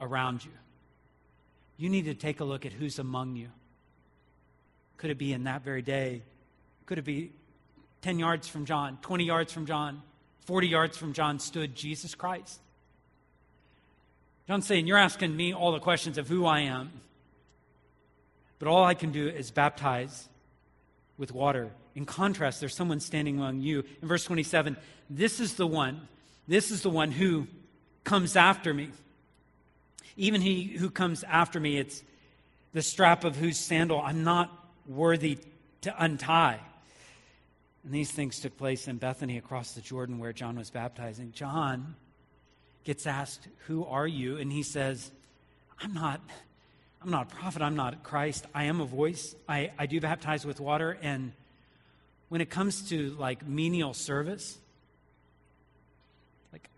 around 0.00 0.44
you. 0.44 0.50
You 1.76 1.88
need 1.88 2.04
to 2.04 2.14
take 2.14 2.40
a 2.40 2.44
look 2.44 2.66
at 2.66 2.72
who's 2.72 2.98
among 2.98 3.34
you. 3.36 3.48
Could 4.98 5.10
it 5.10 5.18
be 5.18 5.32
in 5.32 5.44
that 5.44 5.64
very 5.64 5.82
day? 5.82 6.22
Could 6.86 6.98
it 6.98 7.04
be 7.04 7.32
10 8.02 8.18
yards 8.18 8.46
from 8.46 8.66
John, 8.66 8.98
20 9.02 9.24
yards 9.24 9.52
from 9.52 9.66
John, 9.66 10.02
40 10.44 10.68
yards 10.68 10.96
from 10.96 11.12
John 11.12 11.38
stood 11.38 11.74
Jesus 11.74 12.14
Christ. 12.14 12.60
John's 14.48 14.66
saying, 14.66 14.86
You're 14.86 14.98
asking 14.98 15.36
me 15.36 15.54
all 15.54 15.72
the 15.72 15.78
questions 15.78 16.18
of 16.18 16.28
who 16.28 16.46
I 16.46 16.60
am, 16.60 16.90
but 18.58 18.68
all 18.68 18.84
I 18.84 18.94
can 18.94 19.12
do 19.12 19.28
is 19.28 19.50
baptize 19.50 20.28
with 21.16 21.32
water. 21.32 21.70
In 21.94 22.06
contrast, 22.06 22.60
there's 22.60 22.74
someone 22.74 23.00
standing 23.00 23.36
among 23.38 23.60
you. 23.60 23.84
In 24.00 24.08
verse 24.08 24.24
27, 24.24 24.76
this 25.08 25.40
is 25.40 25.54
the 25.54 25.66
one, 25.66 26.08
this 26.48 26.70
is 26.70 26.82
the 26.82 26.90
one 26.90 27.12
who 27.12 27.46
comes 28.04 28.34
after 28.34 28.74
me. 28.74 28.90
Even 30.16 30.40
he 30.40 30.64
who 30.64 30.90
comes 30.90 31.22
after 31.24 31.60
me, 31.60 31.78
it's 31.78 32.02
the 32.72 32.82
strap 32.82 33.24
of 33.24 33.36
whose 33.36 33.58
sandal 33.58 34.00
I'm 34.00 34.24
not 34.24 34.50
worthy 34.86 35.38
to 35.82 35.94
untie. 36.02 36.60
And 37.84 37.92
these 37.92 38.10
things 38.10 38.40
took 38.40 38.56
place 38.56 38.86
in 38.86 38.96
Bethany 38.96 39.38
across 39.38 39.72
the 39.72 39.80
Jordan 39.80 40.18
where 40.18 40.32
John 40.32 40.56
was 40.56 40.70
baptizing. 40.70 41.32
John 41.32 41.96
gets 42.84 43.06
asked, 43.06 43.48
Who 43.66 43.84
are 43.84 44.06
you? 44.06 44.36
And 44.36 44.52
he 44.52 44.62
says, 44.62 45.10
I'm 45.80 45.92
not. 45.92 46.20
I'm 47.02 47.10
not 47.10 47.32
a 47.32 47.34
prophet. 47.34 47.62
I'm 47.62 47.74
not 47.74 48.04
Christ. 48.04 48.46
I 48.54 48.64
am 48.64 48.80
a 48.80 48.84
voice. 48.84 49.34
I, 49.48 49.72
I 49.76 49.86
do 49.86 50.00
baptize 50.00 50.46
with 50.46 50.60
water. 50.60 50.96
And 51.02 51.32
when 52.28 52.40
it 52.40 52.48
comes 52.48 52.88
to 52.90 53.10
like 53.18 53.46
menial 53.46 53.92
service, 53.92 54.56
like 56.52 56.68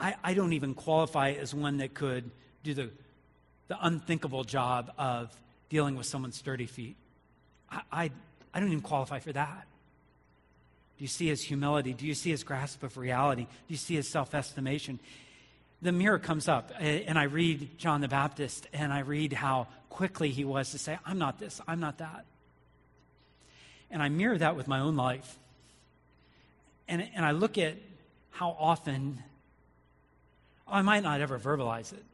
I, 0.00 0.14
I 0.24 0.32
don't 0.32 0.54
even 0.54 0.72
qualify 0.72 1.32
as 1.32 1.54
one 1.54 1.78
that 1.78 1.92
could 1.92 2.30
do 2.64 2.72
the, 2.72 2.90
the 3.68 3.76
unthinkable 3.82 4.44
job 4.44 4.92
of 4.96 5.38
dealing 5.68 5.96
with 5.96 6.06
someone's 6.06 6.40
dirty 6.40 6.66
feet. 6.66 6.96
I, 7.70 7.82
I, 7.92 8.10
I 8.54 8.60
don't 8.60 8.68
even 8.68 8.80
qualify 8.80 9.18
for 9.18 9.32
that. 9.32 9.66
Do 11.02 11.04
you 11.04 11.08
see 11.08 11.26
his 11.26 11.42
humility? 11.42 11.94
Do 11.94 12.06
you 12.06 12.14
see 12.14 12.30
his 12.30 12.44
grasp 12.44 12.84
of 12.84 12.96
reality? 12.96 13.42
Do 13.42 13.48
you 13.66 13.76
see 13.76 13.96
his 13.96 14.08
self 14.08 14.36
estimation? 14.36 15.00
The 15.80 15.90
mirror 15.90 16.20
comes 16.20 16.46
up, 16.46 16.70
and 16.78 17.18
I 17.18 17.24
read 17.24 17.76
John 17.76 18.02
the 18.02 18.06
Baptist, 18.06 18.68
and 18.72 18.92
I 18.92 19.00
read 19.00 19.32
how 19.32 19.66
quickly 19.90 20.30
he 20.30 20.44
was 20.44 20.70
to 20.70 20.78
say, 20.78 20.96
I'm 21.04 21.18
not 21.18 21.40
this, 21.40 21.60
I'm 21.66 21.80
not 21.80 21.98
that. 21.98 22.24
And 23.90 24.00
I 24.00 24.10
mirror 24.10 24.38
that 24.38 24.54
with 24.54 24.68
my 24.68 24.78
own 24.78 24.94
life. 24.94 25.40
And, 26.86 27.04
and 27.16 27.24
I 27.24 27.32
look 27.32 27.58
at 27.58 27.74
how 28.30 28.56
often, 28.56 29.18
I 30.68 30.82
might 30.82 31.02
not 31.02 31.20
ever 31.20 31.36
verbalize 31.36 31.92
it, 31.92 32.04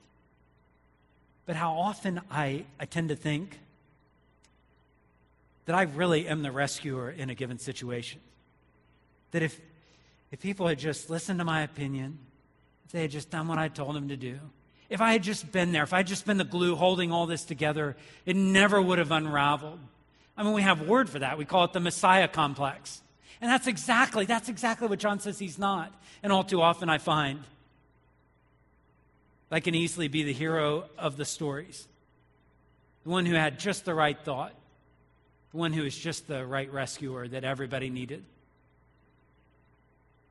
but 1.44 1.56
how 1.56 1.74
often 1.74 2.22
I, 2.30 2.64
I 2.80 2.86
tend 2.86 3.10
to 3.10 3.16
think 3.16 3.58
that 5.66 5.76
I 5.76 5.82
really 5.82 6.26
am 6.26 6.40
the 6.40 6.50
rescuer 6.50 7.10
in 7.10 7.28
a 7.28 7.34
given 7.34 7.58
situation. 7.58 8.22
That 9.32 9.42
if, 9.42 9.60
if 10.30 10.40
people 10.40 10.66
had 10.66 10.78
just 10.78 11.10
listened 11.10 11.38
to 11.38 11.44
my 11.44 11.62
opinion, 11.62 12.18
if 12.86 12.92
they 12.92 13.02
had 13.02 13.10
just 13.10 13.30
done 13.30 13.48
what 13.48 13.58
I 13.58 13.68
told 13.68 13.94
them 13.94 14.08
to 14.08 14.16
do, 14.16 14.38
if 14.88 15.00
I 15.00 15.12
had 15.12 15.22
just 15.22 15.52
been 15.52 15.72
there, 15.72 15.82
if 15.82 15.92
I 15.92 15.98
had 15.98 16.06
just 16.06 16.24
been 16.24 16.38
the 16.38 16.44
glue 16.44 16.74
holding 16.74 17.12
all 17.12 17.26
this 17.26 17.44
together, 17.44 17.96
it 18.24 18.36
never 18.36 18.80
would 18.80 18.98
have 18.98 19.12
unraveled. 19.12 19.80
I 20.36 20.42
mean, 20.42 20.54
we 20.54 20.62
have 20.62 20.80
a 20.80 20.84
word 20.84 21.10
for 21.10 21.18
that. 21.18 21.36
We 21.36 21.44
call 21.44 21.64
it 21.64 21.72
the 21.72 21.80
Messiah 21.80 22.28
complex. 22.28 23.02
And 23.40 23.50
that's 23.50 23.66
exactly, 23.66 24.24
that's 24.24 24.48
exactly 24.48 24.88
what 24.88 24.98
John 24.98 25.20
says 25.20 25.38
he's 25.38 25.58
not. 25.58 25.92
And 26.22 26.32
all 26.32 26.44
too 26.44 26.62
often 26.62 26.88
I 26.88 26.98
find 26.98 27.44
I 29.50 29.60
can 29.60 29.74
easily 29.74 30.08
be 30.08 30.24
the 30.24 30.32
hero 30.32 30.84
of 30.98 31.16
the 31.16 31.24
stories. 31.24 31.86
The 33.04 33.10
one 33.10 33.26
who 33.26 33.34
had 33.34 33.58
just 33.58 33.84
the 33.84 33.94
right 33.94 34.18
thought. 34.18 34.52
The 35.52 35.56
one 35.56 35.72
who 35.72 35.84
is 35.84 35.96
just 35.96 36.28
the 36.28 36.44
right 36.44 36.70
rescuer 36.72 37.26
that 37.28 37.44
everybody 37.44 37.88
needed. 37.88 38.24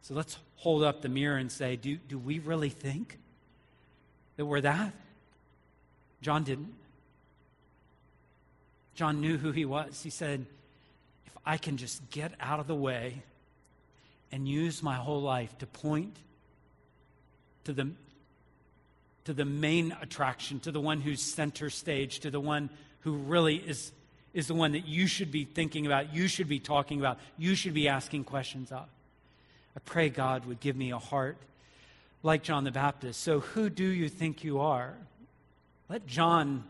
So 0.08 0.14
let's 0.14 0.38
hold 0.56 0.84
up 0.84 1.02
the 1.02 1.10
mirror 1.10 1.36
and 1.36 1.52
say, 1.52 1.76
do, 1.76 1.98
do 1.98 2.18
we 2.18 2.40
really 2.40 2.70
think 2.70 3.20
that 4.38 4.46
we're 4.46 4.62
that? 4.62 4.94
John 6.22 6.46
didn't. 6.46 6.74
John 8.96 9.20
knew 9.20 9.38
who 9.38 9.52
he 9.52 9.66
was. 9.66 10.02
He 10.02 10.10
said, 10.10 10.46
if 11.26 11.34
I 11.46 11.58
can 11.58 11.76
just 11.76 12.10
get 12.10 12.32
out 12.40 12.62
of 12.62 12.68
the 12.68 12.76
way 12.76 13.22
and 14.32 14.48
use 14.48 14.82
my 14.82 14.96
whole 14.96 15.22
life 15.22 15.58
to 15.58 15.66
point 15.68 16.16
to 17.66 17.74
the, 17.74 17.92
to 19.26 19.34
the 19.34 19.44
main 19.44 19.94
attraction, 20.02 20.62
to 20.62 20.72
the 20.72 20.80
one 20.80 21.02
who's 21.02 21.22
center 21.22 21.70
stage, 21.70 22.20
to 22.22 22.32
the 22.32 22.40
one 22.40 22.70
who 23.02 23.12
really 23.12 23.58
is, 23.58 23.92
is 24.34 24.48
the 24.48 24.56
one 24.56 24.72
that 24.72 24.88
you 24.88 25.06
should 25.06 25.34
be 25.34 25.44
thinking 25.44 25.86
about, 25.86 26.16
you 26.16 26.30
should 26.30 26.48
be 26.48 26.60
talking 26.60 27.02
about, 27.02 27.20
you 27.38 27.56
should 27.56 27.74
be 27.74 27.90
asking 27.90 28.24
questions 28.24 28.72
of. 28.72 28.88
I 29.78 29.80
pray 29.86 30.10
God 30.10 30.46
would 30.46 30.60
give 30.60 30.76
me 30.76 30.92
a 30.92 30.98
heart 30.98 31.38
like 32.24 32.42
John 32.42 32.64
the 32.64 32.72
Baptist. 32.72 33.22
So, 33.22 33.42
who 33.42 33.70
do 33.70 33.86
you 33.86 34.10
think 34.10 34.44
you 34.44 34.60
are? 34.60 34.96
Let 35.88 36.08
John 36.08 36.64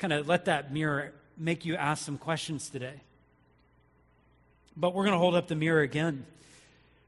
kind 0.00 0.12
of 0.12 0.26
let 0.26 0.46
that 0.46 0.72
mirror 0.72 1.12
make 1.36 1.64
you 1.64 1.76
ask 1.76 2.04
some 2.04 2.18
questions 2.18 2.68
today. 2.68 2.94
But 4.76 4.92
we're 4.92 5.04
going 5.04 5.12
to 5.12 5.20
hold 5.20 5.36
up 5.36 5.46
the 5.46 5.54
mirror 5.54 5.82
again. 5.82 6.26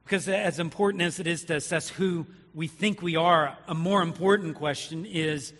Because, 0.04 0.28
as 0.28 0.60
important 0.60 1.02
as 1.02 1.18
it 1.18 1.26
is 1.26 1.42
to 1.46 1.56
assess 1.56 1.88
who 1.88 2.28
we 2.54 2.68
think 2.68 3.02
we 3.02 3.16
are, 3.16 3.58
a 3.66 3.74
more 3.74 4.02
important 4.02 4.54
question 4.54 5.04
is 5.04 5.52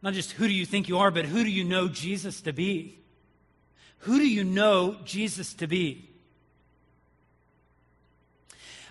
not 0.00 0.14
just 0.14 0.32
who 0.32 0.48
do 0.48 0.54
you 0.54 0.64
think 0.64 0.88
you 0.88 0.96
are, 0.96 1.10
but 1.10 1.26
who 1.26 1.44
do 1.44 1.50
you 1.50 1.64
know 1.64 1.88
Jesus 1.88 2.40
to 2.40 2.54
be? 2.54 2.98
Who 3.98 4.18
do 4.18 4.26
you 4.26 4.44
know 4.44 4.96
Jesus 5.04 5.52
to 5.54 5.66
be? 5.66 6.09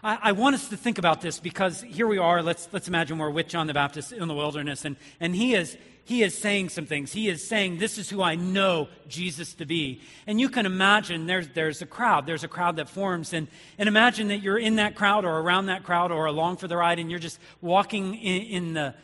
I, 0.03 0.19
I, 0.23 0.31
want 0.31 0.55
us 0.55 0.69
to 0.69 0.77
think 0.77 0.97
about 0.97 1.21
this 1.21 1.39
because 1.39 1.81
here 1.81 2.07
we 2.07 2.17
are. 2.17 2.41
Let's, 2.41 2.69
let's 2.71 2.87
imagine 2.87 3.17
we're 3.17 3.29
with 3.29 3.47
John 3.47 3.67
the 3.67 3.73
Baptist 3.73 4.11
in 4.13 4.27
the 4.27 4.33
wilderness, 4.33 4.85
and, 4.85 4.95
and 5.19 5.35
he, 5.35 5.55
is, 5.55 5.77
he 6.05 6.23
is 6.23 6.37
saying 6.37 6.69
some 6.69 6.85
things. 6.85 7.11
He 7.11 7.27
is 7.27 7.45
saying, 7.45 7.79
This 7.79 7.97
is 7.97 8.09
who 8.09 8.21
I 8.21 8.35
know 8.35 8.87
Jesus 9.07 9.53
to 9.55 9.65
be. 9.65 10.01
And 10.25 10.39
you 10.39 10.47
can 10.47 10.65
imagine 10.65 11.27
there's, 11.27 11.49
there's 11.49 11.81
a 11.81 11.85
crowd. 11.85 12.25
There's 12.25 12.43
a 12.43 12.47
crowd 12.47 12.77
that 12.77 12.87
forms. 12.87 13.33
And, 13.33 13.47
and 13.77 13.89
imagine 13.89 14.29
that 14.29 14.41
you're 14.41 14.57
in 14.57 14.77
that 14.77 14.95
crowd 14.95 15.25
or 15.25 15.39
around 15.39 15.65
that 15.65 15.83
crowd 15.83 16.11
or 16.11 16.25
along 16.25 16.57
for 16.57 16.67
the 16.67 16.77
ride, 16.77 16.99
and 16.99 17.09
you're 17.09 17.19
just 17.19 17.39
walking 17.61 18.15
in, 18.15 18.41
in 18.43 18.73
the 18.73 18.95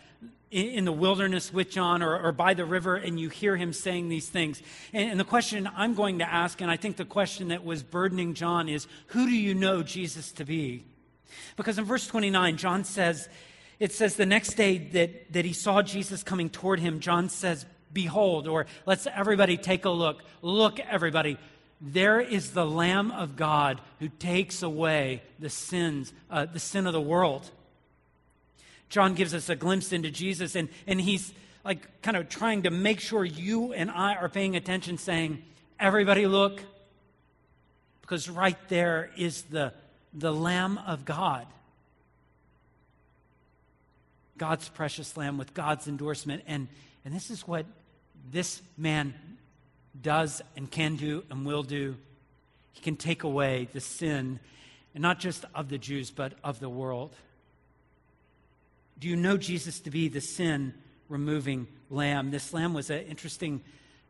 in 0.56 0.86
the 0.86 0.92
wilderness 0.92 1.52
with 1.52 1.70
John 1.70 2.02
or, 2.02 2.18
or, 2.18 2.32
by 2.32 2.54
the 2.54 2.64
river 2.64 2.96
and 2.96 3.20
you 3.20 3.28
hear 3.28 3.58
him 3.58 3.74
saying 3.74 4.08
these 4.08 4.30
things. 4.30 4.62
And, 4.94 5.12
and, 5.12 5.20
the 5.20 5.26
question 5.26 5.70
I'm 5.76 5.96
going 5.96 6.20
to 6.20 6.32
ask, 6.32 6.62
and 6.62 6.72
I 6.72 6.78
think 6.78 6.96
the 6.96 7.04
question 7.04 7.50
that 7.50 7.66
was 7.66 7.84
burdening 7.84 8.36
John 8.36 8.70
is 8.70 8.88
who 9.08 9.26
do 9.28 9.36
you 9.36 9.54
know 9.54 9.84
Jesus 9.84 10.32
to 10.34 10.46
be? 10.46 10.86
Because 11.58 11.78
in 11.78 11.84
verse 11.84 12.08
29, 12.08 12.56
John 12.56 12.86
says, 12.86 13.28
it 13.80 13.92
says 13.92 14.16
the 14.16 14.26
next 14.26 14.54
day 14.54 14.78
that, 14.78 15.34
that 15.34 15.44
he 15.44 15.52
saw 15.52 15.82
Jesus 15.82 16.24
coming 16.24 16.50
toward 16.50 16.80
him, 16.80 17.02
John 17.02 17.28
says, 17.28 17.66
Behold, 17.92 18.48
or 18.48 18.66
let's 18.86 19.08
everybody 19.08 19.58
take 19.58 19.86
a 19.86 19.90
look. 19.90 20.22
Look, 20.42 20.80
everybody. 20.80 21.38
There 21.82 22.22
is 22.22 22.52
the 22.52 22.66
Lamb 22.66 23.12
of 23.12 23.36
God 23.36 23.82
who 24.00 24.08
takes 24.08 24.64
away 24.64 25.22
the 25.40 25.50
sins, 25.50 26.14
uh, 26.32 26.46
the 26.46 26.60
sin 26.60 26.88
of 26.88 26.94
the 26.94 27.02
world. 27.02 27.50
John 28.96 29.14
gives 29.14 29.34
us 29.34 29.50
a 29.50 29.58
glimpse 29.58 29.92
into 29.92 30.10
Jesus, 30.10 30.56
and, 30.56 30.70
and 30.88 31.02
he's 31.02 31.34
like 31.66 32.02
kind 32.02 32.16
of 32.16 32.30
trying 32.30 32.64
to 32.64 32.72
make 32.72 33.02
sure 33.02 33.26
you 33.26 33.74
and 33.74 33.92
I 33.92 34.16
are 34.16 34.30
paying 34.30 34.56
attention, 34.56 34.98
saying, 34.98 35.44
Everybody 35.78 36.28
look, 36.28 36.62
because 38.00 38.30
right 38.30 38.58
there 38.70 39.12
is 39.18 39.42
the, 39.42 39.74
the 40.14 40.34
Lamb 40.34 40.78
of 40.88 41.04
God. 41.04 41.46
God's 44.38 44.70
precious 44.70 45.18
Lamb 45.18 45.38
with 45.38 45.54
God's 45.54 45.90
endorsement. 45.90 46.44
And, 46.48 46.70
and 47.04 47.14
this 47.14 47.30
is 47.30 47.46
what 47.46 47.66
this 48.32 48.62
man 48.78 49.14
does 50.02 50.42
and 50.56 50.72
can 50.72 50.96
do 50.96 51.26
and 51.30 51.46
will 51.46 51.64
do. 51.64 51.98
He 52.72 52.80
can 52.80 52.96
take 52.96 53.24
away 53.24 53.68
the 53.74 53.82
sin, 53.82 54.40
and 54.94 55.02
not 55.02 55.20
just 55.20 55.44
of 55.54 55.68
the 55.68 55.78
Jews, 55.78 56.12
but 56.12 56.32
of 56.46 56.62
the 56.62 56.70
world. 56.70 57.14
Do 59.00 59.08
you 59.10 59.16
know 59.16 59.38
Jesus 59.38 59.80
to 59.82 59.92
be 59.92 60.08
the 60.08 60.22
sin 60.22 60.74
removing 61.10 61.68
lamb? 61.90 62.32
This 62.32 62.54
lamb 62.54 62.74
was 62.74 62.90
an 62.90 63.02
interesting 63.02 63.62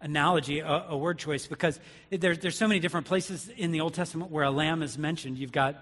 analogy, 0.01 0.59
a, 0.59 0.85
a 0.89 0.97
word 0.97 1.17
choice, 1.17 1.47
because 1.47 1.79
there, 2.11 2.35
there's 2.35 2.57
so 2.57 2.67
many 2.67 2.79
different 2.79 3.07
places 3.07 3.49
in 3.57 3.71
the 3.71 3.81
Old 3.81 3.93
Testament 3.93 4.31
where 4.31 4.43
a 4.43 4.51
lamb 4.51 4.83
is 4.83 4.97
mentioned. 4.97 5.37
You've 5.37 5.51
got 5.51 5.75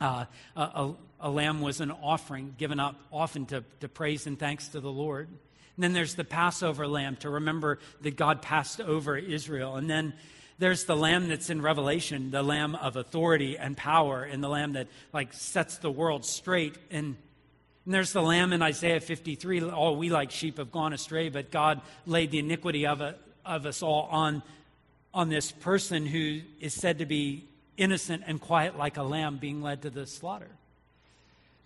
uh, 0.00 0.24
a, 0.56 0.92
a, 1.20 1.30
lamb 1.30 1.60
was 1.60 1.80
an 1.80 1.90
offering 1.90 2.54
given 2.58 2.80
up 2.80 2.96
often 3.12 3.46
to, 3.46 3.64
to 3.80 3.88
praise 3.88 4.26
and 4.26 4.38
thanks 4.38 4.68
to 4.68 4.80
the 4.80 4.90
Lord. 4.90 5.28
And 5.28 5.84
then 5.84 5.92
there's 5.92 6.14
the 6.14 6.24
Passover 6.24 6.86
lamb 6.86 7.16
to 7.16 7.30
remember 7.30 7.78
that 8.00 8.16
God 8.16 8.42
passed 8.42 8.80
over 8.80 9.16
Israel. 9.16 9.76
And 9.76 9.88
then 9.88 10.14
there's 10.58 10.84
the 10.84 10.96
lamb 10.96 11.28
that's 11.28 11.50
in 11.50 11.62
Revelation, 11.62 12.30
the 12.30 12.42
lamb 12.42 12.74
of 12.74 12.96
authority 12.96 13.56
and 13.56 13.76
power, 13.76 14.22
and 14.22 14.42
the 14.42 14.48
lamb 14.48 14.74
that 14.74 14.88
like 15.12 15.32
sets 15.32 15.78
the 15.78 15.90
world 15.90 16.24
straight. 16.24 16.76
And 16.90 17.16
and 17.84 17.92
there's 17.92 18.12
the 18.12 18.22
lamb 18.22 18.52
in 18.52 18.62
Isaiah 18.62 19.00
53. 19.00 19.62
All 19.62 19.96
we 19.96 20.08
like 20.08 20.30
sheep 20.30 20.58
have 20.58 20.70
gone 20.70 20.92
astray, 20.92 21.28
but 21.28 21.50
God 21.50 21.80
laid 22.06 22.30
the 22.30 22.38
iniquity 22.38 22.86
of, 22.86 23.00
a, 23.00 23.16
of 23.44 23.66
us 23.66 23.82
all 23.82 24.08
on, 24.10 24.42
on 25.12 25.28
this 25.28 25.50
person 25.50 26.06
who 26.06 26.42
is 26.60 26.74
said 26.74 26.98
to 26.98 27.06
be 27.06 27.44
innocent 27.76 28.22
and 28.26 28.40
quiet 28.40 28.78
like 28.78 28.96
a 28.98 29.02
lamb 29.02 29.38
being 29.38 29.62
led 29.62 29.82
to 29.82 29.90
the 29.90 30.06
slaughter. 30.06 30.50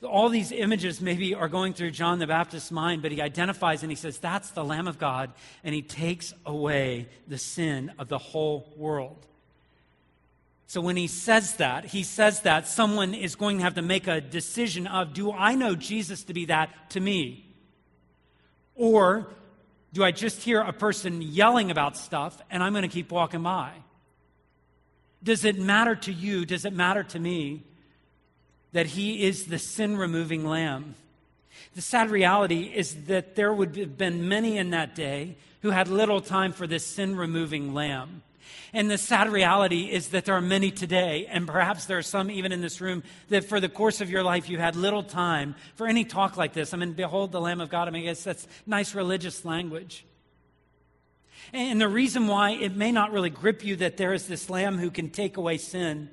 All 0.02 0.28
these 0.28 0.52
images 0.52 1.00
maybe 1.00 1.34
are 1.34 1.48
going 1.48 1.74
through 1.74 1.90
John 1.90 2.18
the 2.18 2.26
Baptist's 2.26 2.70
mind, 2.70 3.02
but 3.02 3.12
he 3.12 3.20
identifies 3.20 3.82
and 3.82 3.90
he 3.90 3.96
says, 3.96 4.18
That's 4.18 4.50
the 4.50 4.64
Lamb 4.64 4.88
of 4.88 4.98
God, 4.98 5.32
and 5.64 5.74
he 5.74 5.82
takes 5.82 6.32
away 6.44 7.08
the 7.26 7.38
sin 7.38 7.92
of 7.98 8.08
the 8.08 8.18
whole 8.18 8.72
world. 8.76 9.26
So 10.66 10.80
when 10.80 10.96
he 10.96 11.06
says 11.06 11.56
that, 11.56 11.84
he 11.86 12.02
says 12.02 12.40
that 12.40 12.66
someone 12.66 13.14
is 13.14 13.36
going 13.36 13.58
to 13.58 13.64
have 13.64 13.74
to 13.74 13.82
make 13.82 14.08
a 14.08 14.20
decision 14.20 14.86
of 14.86 15.14
do 15.14 15.30
I 15.30 15.54
know 15.54 15.76
Jesus 15.76 16.24
to 16.24 16.34
be 16.34 16.46
that 16.46 16.90
to 16.90 17.00
me? 17.00 17.46
Or 18.74 19.28
do 19.92 20.02
I 20.02 20.10
just 20.10 20.42
hear 20.42 20.60
a 20.60 20.72
person 20.72 21.22
yelling 21.22 21.70
about 21.70 21.96
stuff 21.96 22.40
and 22.50 22.62
I'm 22.62 22.72
going 22.72 22.82
to 22.82 22.88
keep 22.88 23.12
walking 23.12 23.42
by? 23.42 23.72
Does 25.22 25.44
it 25.44 25.58
matter 25.58 25.94
to 25.94 26.12
you? 26.12 26.44
Does 26.44 26.64
it 26.64 26.72
matter 26.72 27.02
to 27.04 27.18
me 27.18 27.62
that 28.72 28.86
he 28.86 29.24
is 29.24 29.46
the 29.46 29.58
sin 29.58 29.96
removing 29.96 30.44
lamb? 30.44 30.96
The 31.74 31.80
sad 31.80 32.10
reality 32.10 32.72
is 32.74 33.06
that 33.06 33.36
there 33.36 33.52
would 33.52 33.76
have 33.76 33.96
been 33.96 34.28
many 34.28 34.58
in 34.58 34.70
that 34.70 34.94
day 34.94 35.36
who 35.62 35.70
had 35.70 35.88
little 35.88 36.20
time 36.20 36.52
for 36.52 36.66
this 36.66 36.84
sin 36.84 37.16
removing 37.16 37.72
lamb. 37.72 38.22
And 38.72 38.90
the 38.90 38.98
sad 38.98 39.30
reality 39.30 39.90
is 39.90 40.08
that 40.08 40.24
there 40.24 40.34
are 40.34 40.40
many 40.40 40.70
today, 40.70 41.26
and 41.30 41.46
perhaps 41.46 41.86
there 41.86 41.98
are 41.98 42.02
some 42.02 42.30
even 42.30 42.52
in 42.52 42.60
this 42.60 42.80
room, 42.80 43.02
that 43.28 43.44
for 43.44 43.60
the 43.60 43.68
course 43.68 44.00
of 44.00 44.10
your 44.10 44.22
life 44.22 44.48
you 44.48 44.58
had 44.58 44.76
little 44.76 45.02
time 45.02 45.54
for 45.76 45.86
any 45.86 46.04
talk 46.04 46.36
like 46.36 46.52
this. 46.52 46.74
I 46.74 46.76
mean, 46.76 46.92
behold 46.92 47.32
the 47.32 47.40
Lamb 47.40 47.60
of 47.60 47.68
God. 47.68 47.88
I 47.88 47.90
mean, 47.90 48.02
I 48.02 48.06
guess 48.06 48.24
that's 48.24 48.46
nice 48.66 48.94
religious 48.94 49.44
language. 49.44 50.04
And 51.52 51.80
the 51.80 51.88
reason 51.88 52.26
why 52.26 52.50
it 52.50 52.74
may 52.74 52.92
not 52.92 53.12
really 53.12 53.30
grip 53.30 53.64
you 53.64 53.76
that 53.76 53.96
there 53.96 54.12
is 54.12 54.26
this 54.26 54.50
Lamb 54.50 54.78
who 54.78 54.90
can 54.90 55.10
take 55.10 55.36
away 55.36 55.58
sin 55.58 56.10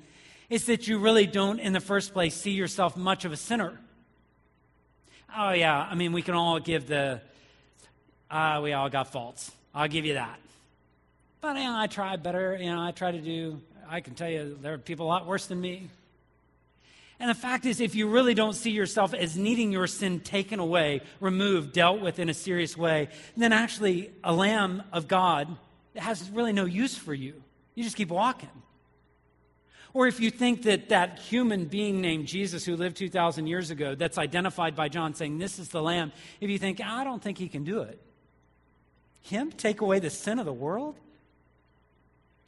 is 0.48 0.66
that 0.66 0.86
you 0.86 0.98
really 0.98 1.26
don't, 1.26 1.58
in 1.58 1.72
the 1.72 1.80
first 1.80 2.12
place, 2.12 2.34
see 2.34 2.52
yourself 2.52 2.96
much 2.96 3.24
of 3.24 3.32
a 3.32 3.36
sinner. 3.36 3.78
Oh, 5.36 5.50
yeah, 5.50 5.76
I 5.90 5.96
mean, 5.96 6.12
we 6.12 6.22
can 6.22 6.34
all 6.34 6.60
give 6.60 6.86
the, 6.86 7.20
ah, 8.30 8.56
uh, 8.56 8.60
we 8.60 8.72
all 8.72 8.88
got 8.88 9.10
faults. 9.10 9.50
I'll 9.74 9.88
give 9.88 10.04
you 10.04 10.14
that. 10.14 10.38
But 11.44 11.56
you 11.56 11.64
know, 11.64 11.78
I 11.78 11.88
try 11.88 12.16
better. 12.16 12.56
You 12.58 12.74
know, 12.74 12.82
I 12.82 12.92
try 12.92 13.12
to 13.12 13.20
do. 13.20 13.60
I 13.86 14.00
can 14.00 14.14
tell 14.14 14.30
you 14.30 14.56
there 14.62 14.72
are 14.72 14.78
people 14.78 15.04
a 15.04 15.08
lot 15.08 15.26
worse 15.26 15.44
than 15.44 15.60
me. 15.60 15.90
And 17.20 17.28
the 17.28 17.34
fact 17.34 17.66
is, 17.66 17.82
if 17.82 17.94
you 17.94 18.08
really 18.08 18.32
don't 18.32 18.54
see 18.54 18.70
yourself 18.70 19.12
as 19.12 19.36
needing 19.36 19.70
your 19.70 19.86
sin 19.86 20.20
taken 20.20 20.58
away, 20.58 21.02
removed, 21.20 21.74
dealt 21.74 22.00
with 22.00 22.18
in 22.18 22.30
a 22.30 22.34
serious 22.34 22.78
way, 22.78 23.10
then 23.36 23.52
actually 23.52 24.10
a 24.24 24.32
lamb 24.32 24.84
of 24.90 25.06
God 25.06 25.54
has 25.96 26.30
really 26.30 26.54
no 26.54 26.64
use 26.64 26.96
for 26.96 27.12
you. 27.12 27.34
You 27.74 27.84
just 27.84 27.96
keep 27.96 28.08
walking. 28.08 28.48
Or 29.92 30.06
if 30.06 30.20
you 30.20 30.30
think 30.30 30.62
that 30.62 30.88
that 30.88 31.18
human 31.18 31.66
being 31.66 32.00
named 32.00 32.26
Jesus 32.26 32.64
who 32.64 32.74
lived 32.74 32.96
2,000 32.96 33.46
years 33.48 33.70
ago, 33.70 33.94
that's 33.94 34.16
identified 34.16 34.74
by 34.74 34.88
John 34.88 35.12
saying, 35.12 35.36
This 35.36 35.58
is 35.58 35.68
the 35.68 35.82
Lamb, 35.82 36.10
if 36.40 36.48
you 36.48 36.58
think, 36.58 36.80
I 36.80 37.04
don't 37.04 37.22
think 37.22 37.36
he 37.36 37.48
can 37.48 37.64
do 37.64 37.82
it, 37.82 38.00
him 39.20 39.52
take 39.52 39.82
away 39.82 39.98
the 39.98 40.08
sin 40.08 40.38
of 40.38 40.46
the 40.46 40.52
world? 40.52 40.96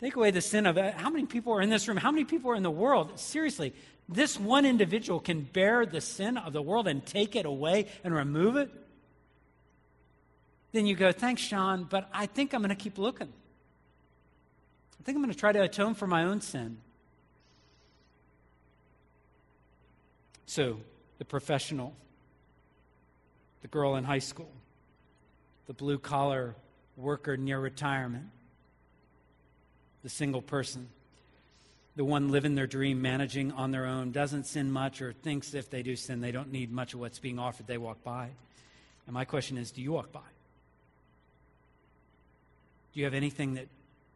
Take 0.00 0.16
away 0.16 0.30
the 0.30 0.42
sin 0.42 0.66
of 0.66 0.76
it. 0.76 0.94
How 0.94 1.08
many 1.08 1.24
people 1.24 1.54
are 1.54 1.62
in 1.62 1.70
this 1.70 1.88
room? 1.88 1.96
How 1.96 2.10
many 2.10 2.24
people 2.24 2.50
are 2.50 2.54
in 2.54 2.62
the 2.62 2.70
world? 2.70 3.18
Seriously, 3.18 3.72
this 4.08 4.38
one 4.38 4.66
individual 4.66 5.20
can 5.20 5.40
bear 5.40 5.86
the 5.86 6.00
sin 6.00 6.36
of 6.36 6.52
the 6.52 6.62
world 6.62 6.86
and 6.86 7.04
take 7.04 7.34
it 7.34 7.46
away 7.46 7.86
and 8.04 8.14
remove 8.14 8.56
it? 8.56 8.70
Then 10.72 10.86
you 10.86 10.94
go, 10.94 11.12
thanks, 11.12 11.40
Sean, 11.40 11.84
but 11.84 12.08
I 12.12 12.26
think 12.26 12.52
I'm 12.52 12.60
going 12.60 12.68
to 12.68 12.74
keep 12.74 12.98
looking. 12.98 13.32
I 15.00 15.02
think 15.04 15.16
I'm 15.16 15.22
going 15.22 15.32
to 15.32 15.38
try 15.38 15.52
to 15.52 15.62
atone 15.62 15.94
for 15.94 16.06
my 16.06 16.24
own 16.24 16.42
sin. 16.42 16.78
So, 20.44 20.78
the 21.18 21.24
professional, 21.24 21.94
the 23.62 23.68
girl 23.68 23.96
in 23.96 24.04
high 24.04 24.18
school, 24.18 24.52
the 25.66 25.72
blue 25.72 25.98
collar 25.98 26.54
worker 26.96 27.36
near 27.36 27.58
retirement, 27.58 28.26
the 30.06 30.10
single 30.10 30.40
person, 30.40 30.86
the 31.96 32.04
one 32.04 32.30
living 32.30 32.54
their 32.54 32.68
dream, 32.68 33.02
managing 33.02 33.50
on 33.50 33.72
their 33.72 33.86
own, 33.86 34.12
doesn't 34.12 34.46
sin 34.46 34.70
much 34.70 35.02
or 35.02 35.12
thinks 35.12 35.52
if 35.52 35.68
they 35.68 35.82
do 35.82 35.96
sin, 35.96 36.20
they 36.20 36.30
don't 36.30 36.52
need 36.52 36.70
much 36.70 36.94
of 36.94 37.00
what's 37.00 37.18
being 37.18 37.40
offered, 37.40 37.66
they 37.66 37.76
walk 37.76 38.04
by. 38.04 38.28
And 39.06 39.14
my 39.14 39.24
question 39.24 39.58
is 39.58 39.72
do 39.72 39.82
you 39.82 39.90
walk 39.90 40.12
by? 40.12 40.20
Do 42.94 43.00
you 43.00 43.04
have 43.04 43.14
anything 43.14 43.54
that 43.54 43.66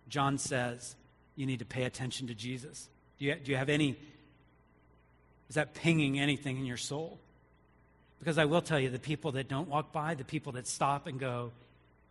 John 0.09 0.39
says 0.39 0.95
you 1.35 1.45
need 1.45 1.59
to 1.59 1.65
pay 1.65 1.83
attention 1.83 2.29
to 2.29 2.35
Jesus? 2.35 2.89
Do 3.19 3.25
you, 3.25 3.35
do 3.35 3.51
you 3.51 3.57
have 3.57 3.69
any, 3.69 3.97
is 5.49 5.57
that 5.57 5.75
pinging 5.75 6.21
anything 6.21 6.57
in 6.57 6.67
your 6.67 6.77
soul? 6.77 7.19
Because 8.21 8.39
I 8.39 8.45
will 8.45 8.63
tell 8.63 8.79
you, 8.79 8.91
the 8.91 9.01
people 9.01 9.33
that 9.33 9.49
don't 9.49 9.69
walk 9.69 9.91
by, 9.91 10.15
the 10.15 10.23
people 10.23 10.53
that 10.53 10.69
stop 10.69 11.09
and 11.09 11.19
go, 11.19 11.51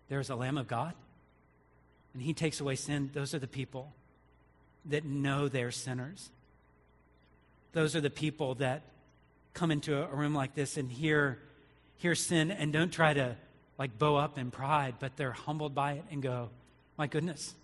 there's 0.10 0.30
a 0.30 0.36
Lamb 0.36 0.58
of 0.58 0.68
God 0.68 0.96
and 2.20 2.26
he 2.26 2.34
takes 2.34 2.60
away 2.60 2.76
sin, 2.76 3.10
those 3.14 3.34
are 3.34 3.40
the 3.40 3.48
people 3.48 3.94
that 4.84 5.06
know 5.06 5.48
they're 5.48 5.72
sinners. 5.72 6.32
Those 7.72 7.96
are 7.96 8.02
the 8.02 8.10
people 8.10 8.56
that 8.56 8.82
come 9.54 9.72
into 9.72 10.04
a 10.04 10.14
room 10.14 10.34
like 10.34 10.54
this 10.54 10.76
and 10.76 10.92
hear, 10.92 11.40
hear 11.96 12.16
sin 12.16 12.52
and 12.52 12.74
don't 12.74 12.92
try 12.92 13.14
to 13.14 13.38
like 13.78 13.98
bow 13.98 14.18
up 14.18 14.38
in 14.38 14.52
pride, 14.52 14.96
but 15.00 15.16
they're 15.16 15.32
humbled 15.32 15.74
by 15.74 15.94
it 15.94 16.04
and 16.12 16.22
go, 16.22 16.50
My 16.98 17.08
goodness, 17.08 17.56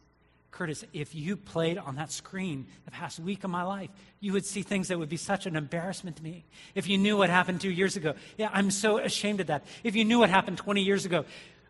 Curtis, 0.52 0.86
if 0.94 1.14
you 1.14 1.36
played 1.36 1.78
on 1.78 1.98
that 1.98 2.14
screen 2.14 2.66
the 2.86 2.92
past 2.92 3.20
week 3.20 3.44
of 3.44 3.50
my 3.50 3.64
life, 3.64 3.90
you 4.22 4.32
would 4.32 4.46
see 4.46 4.62
things 4.62 4.88
that 4.88 4.98
would 4.98 5.10
be 5.10 5.18
such 5.18 5.48
an 5.48 5.58
embarrassment 5.58 6.16
to 6.16 6.24
me. 6.24 6.46
If 6.76 6.88
you 6.88 6.98
knew 6.98 7.18
what 7.18 7.30
happened 7.30 7.60
two 7.60 7.70
years 7.70 7.98
ago, 7.98 8.14
yeah, 8.38 8.50
I'm 8.54 8.72
so 8.72 9.00
ashamed 9.00 9.42
of 9.42 9.48
that. 9.48 9.66
If 9.84 9.98
you 9.98 10.06
knew 10.06 10.20
what 10.20 10.30
happened 10.30 10.58
20 10.58 10.82
years 10.82 11.04
ago, 11.04 11.26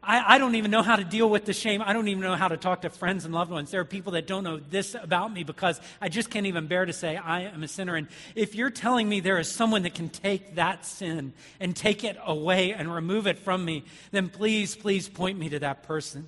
I, 0.05 0.35
I, 0.35 0.37
don't 0.37 0.55
even 0.55 0.71
know 0.71 0.81
how 0.81 0.95
to 0.95 1.03
deal 1.03 1.29
with 1.29 1.45
the 1.45 1.53
shame. 1.53 1.81
I 1.81 1.93
don't 1.93 2.07
even 2.07 2.21
know 2.21 2.35
how 2.35 2.47
to 2.47 2.57
talk 2.57 2.81
to 2.81 2.89
friends 2.89 3.25
and 3.25 3.33
loved 3.33 3.51
ones. 3.51 3.71
There 3.71 3.81
are 3.81 3.85
people 3.85 4.13
that 4.13 4.27
don't 4.27 4.43
know 4.43 4.57
this 4.57 4.95
about 4.95 5.33
me 5.33 5.43
because 5.43 5.79
I 5.99 6.09
just 6.09 6.29
can't 6.29 6.45
even 6.45 6.67
bear 6.67 6.85
to 6.85 6.93
say 6.93 7.17
I 7.17 7.41
am 7.41 7.63
a 7.63 7.67
sinner. 7.67 7.95
And 7.95 8.07
if 8.35 8.55
you're 8.55 8.69
telling 8.69 9.09
me 9.09 9.19
there 9.19 9.39
is 9.39 9.51
someone 9.51 9.83
that 9.83 9.95
can 9.95 10.09
take 10.09 10.55
that 10.55 10.85
sin 10.85 11.33
and 11.59 11.75
take 11.75 12.03
it 12.03 12.17
away 12.25 12.73
and 12.73 12.93
remove 12.93 13.27
it 13.27 13.39
from 13.39 13.65
me, 13.65 13.83
then 14.11 14.29
please, 14.29 14.75
please 14.75 15.09
point 15.09 15.39
me 15.39 15.49
to 15.49 15.59
that 15.59 15.83
person. 15.83 16.27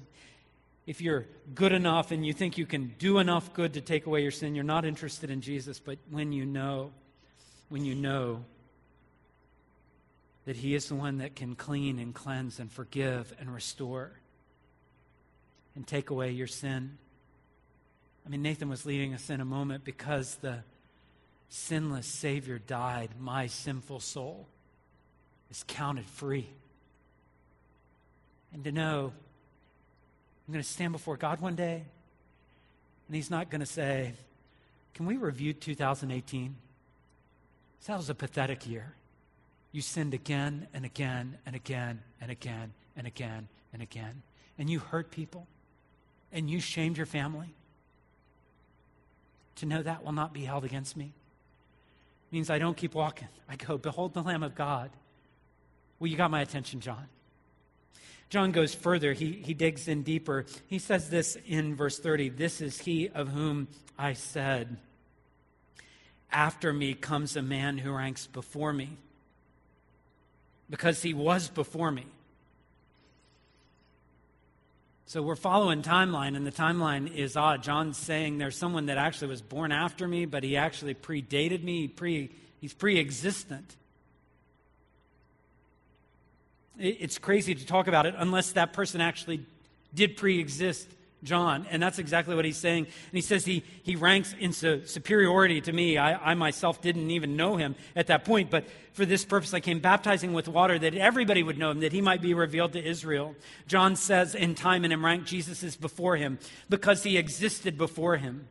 If 0.86 1.02
you're 1.02 1.26
good 1.54 1.74
enough 1.74 2.12
and 2.12 2.26
you 2.26 2.34
think 2.34 2.58
you 2.58 2.66
can 2.66 2.96
do 2.98 3.20
enough 3.20 3.54
good 3.54 3.74
to 3.74 3.82
take 3.82 4.06
away 4.06 4.22
your 4.22 4.32
sin, 4.32 4.56
you're 4.56 4.64
not 4.64 4.86
interested 4.86 5.30
in 5.30 5.42
Jesus. 5.42 5.80
But 5.80 5.98
when 6.10 6.32
you 6.32 6.46
know, 6.46 6.92
when 7.70 7.86
you 7.86 7.94
know 7.94 8.44
that 10.48 10.56
He 10.56 10.76
is 10.76 10.88
the 10.88 10.96
one 10.96 11.18
that 11.18 11.36
can 11.36 11.56
clean 11.56 12.00
and 12.00 12.16
cleanse 12.16 12.58
and 12.58 12.72
forgive 12.72 13.36
and 13.38 13.54
restore 13.54 14.14
and 15.76 15.86
take 15.86 16.10
away 16.10 16.32
your 16.32 16.48
sin. 16.48 16.98
I 18.26 18.30
mean, 18.30 18.42
Nathan 18.42 18.70
was 18.70 18.86
leading 18.86 19.14
us 19.14 19.30
in 19.30 19.42
a 19.42 19.46
moment 19.46 19.84
because 19.84 20.36
the 20.36 20.60
sinless 21.50 22.08
Savior 22.08 22.60
died, 22.60 23.10
my 23.20 23.48
sinful 23.48 24.00
soul 24.00 24.48
is 25.52 25.66
counted 25.68 26.06
free. 26.06 26.48
And 28.54 28.64
to 28.64 28.72
know 28.72 29.12
I'm 30.48 30.54
going 30.54 30.64
to 30.64 30.70
stand 30.70 30.94
before 30.94 31.18
God 31.18 31.42
one 31.42 31.56
day, 31.56 31.84
and 33.08 33.16
He's 33.16 33.30
not 33.30 33.50
going 33.50 33.60
to 33.60 33.66
say, 33.66 34.14
Can 34.94 35.06
we 35.08 35.18
review 35.18 35.52
2018? 35.52 36.56
That 37.86 37.98
was 37.98 38.10
a 38.10 38.16
pathetic 38.16 38.66
year. 38.66 38.94
You 39.78 39.84
sinned 39.84 40.16
again 40.16 40.66
and 40.74 40.86
again 40.86 41.38
and 41.46 41.56
again 41.56 42.02
and 42.20 42.32
again 42.32 42.74
and 42.96 43.06
again 43.06 43.48
and 43.72 43.80
again. 43.80 44.24
And 44.58 44.72
you 44.72 44.80
hurt 44.80 45.12
people. 45.12 45.46
And 46.32 46.50
you 46.50 46.60
shamed 46.60 46.98
your 46.98 47.06
family. 47.06 47.54
To 49.58 49.68
know 49.68 49.84
that 49.84 50.04
will 50.04 50.14
not 50.14 50.34
be 50.34 50.46
held 50.46 50.66
against 50.66 50.98
me 50.98 51.14
means 52.32 52.50
I 52.50 52.58
don't 52.58 52.76
keep 52.76 52.96
walking. 52.96 53.28
I 53.48 53.56
go, 53.56 53.78
Behold 53.78 54.16
the 54.16 54.24
Lamb 54.24 54.42
of 54.42 54.56
God. 54.56 54.90
Well, 56.00 56.10
you 56.10 56.18
got 56.18 56.32
my 56.32 56.42
attention, 56.42 56.80
John. 56.80 57.06
John 58.32 58.52
goes 58.52 58.74
further. 58.74 59.14
He, 59.14 59.34
he 59.34 59.54
digs 59.54 59.88
in 59.88 60.02
deeper. 60.02 60.48
He 60.66 60.80
says 60.80 61.12
this 61.12 61.38
in 61.46 61.76
verse 61.76 62.00
30 62.00 62.30
This 62.30 62.62
is 62.62 62.80
he 62.80 63.10
of 63.10 63.28
whom 63.28 63.68
I 63.96 64.14
said, 64.14 64.78
After 66.32 66.74
me 66.74 66.96
comes 66.96 67.36
a 67.36 67.44
man 67.44 67.78
who 67.78 67.92
ranks 67.92 68.26
before 68.26 68.74
me 68.74 68.98
because 70.70 71.02
he 71.02 71.14
was 71.14 71.50
before 71.50 71.92
me. 71.92 72.06
So 75.06 75.22
we're 75.22 75.38
following 75.38 75.84
timeline, 75.84 76.36
and 76.36 76.46
the 76.46 76.52
timeline 76.52 77.14
is 77.16 77.38
odd. 77.38 77.64
John's 77.64 77.98
saying 77.98 78.40
there's 78.40 78.58
someone 78.58 78.88
that 78.88 78.98
actually 78.98 79.30
was 79.30 79.42
born 79.42 79.72
after 79.72 80.06
me, 80.06 80.26
but 80.26 80.44
he 80.44 80.58
actually 80.58 80.96
predated 80.96 81.64
me. 81.64 81.88
Pre, 81.88 82.30
he's 82.60 82.74
pre-existent. 82.74 83.78
It's 86.78 87.18
crazy 87.18 87.56
to 87.56 87.66
talk 87.66 87.88
about 87.88 88.06
it 88.06 88.16
unless 88.18 88.52
that 88.52 88.74
person 88.74 89.00
actually 89.00 89.46
did 89.96 90.18
pre-exist 90.18 90.88
John. 91.24 91.66
And 91.70 91.82
that's 91.82 92.00
exactly 92.00 92.36
what 92.36 92.46
he's 92.46 92.58
saying. 92.58 92.86
And 92.86 93.14
he 93.14 93.22
says 93.22 93.44
he, 93.44 93.64
he 93.84 93.96
ranks 93.96 94.36
in 94.40 94.54
su- 94.54 94.86
superiority 94.86 95.62
to 95.62 95.74
me. 95.74 95.98
I, 95.98 96.32
I 96.32 96.34
myself 96.36 96.82
didn't 96.82 97.10
even 97.12 97.36
know 97.36 97.58
him 97.58 97.76
at 97.96 98.08
that 98.08 98.24
point, 98.24 98.52
but 98.52 98.66
for 98.94 99.06
this 99.06 99.26
purpose 99.26 99.54
I 99.54 99.60
came 99.60 99.80
baptizing 99.80 100.34
with 100.34 100.48
water 100.48 100.78
that 100.78 100.94
everybody 100.94 101.42
would 101.42 101.58
know 101.58 101.72
him, 101.72 101.80
that 101.80 101.94
he 101.94 102.02
might 102.02 102.22
be 102.22 102.34
revealed 102.34 102.74
to 102.74 102.84
Israel. 102.84 103.36
John 103.68 103.96
says 103.96 104.36
in 104.36 104.56
time 104.56 104.84
and 104.84 104.94
in 104.94 105.02
rank, 105.02 105.26
Jesus 105.26 105.64
is 105.64 105.76
before 105.76 106.18
him 106.18 106.38
because 106.70 107.04
he 107.04 107.18
existed 107.18 107.78
before 107.78 108.18
him. 108.18 108.48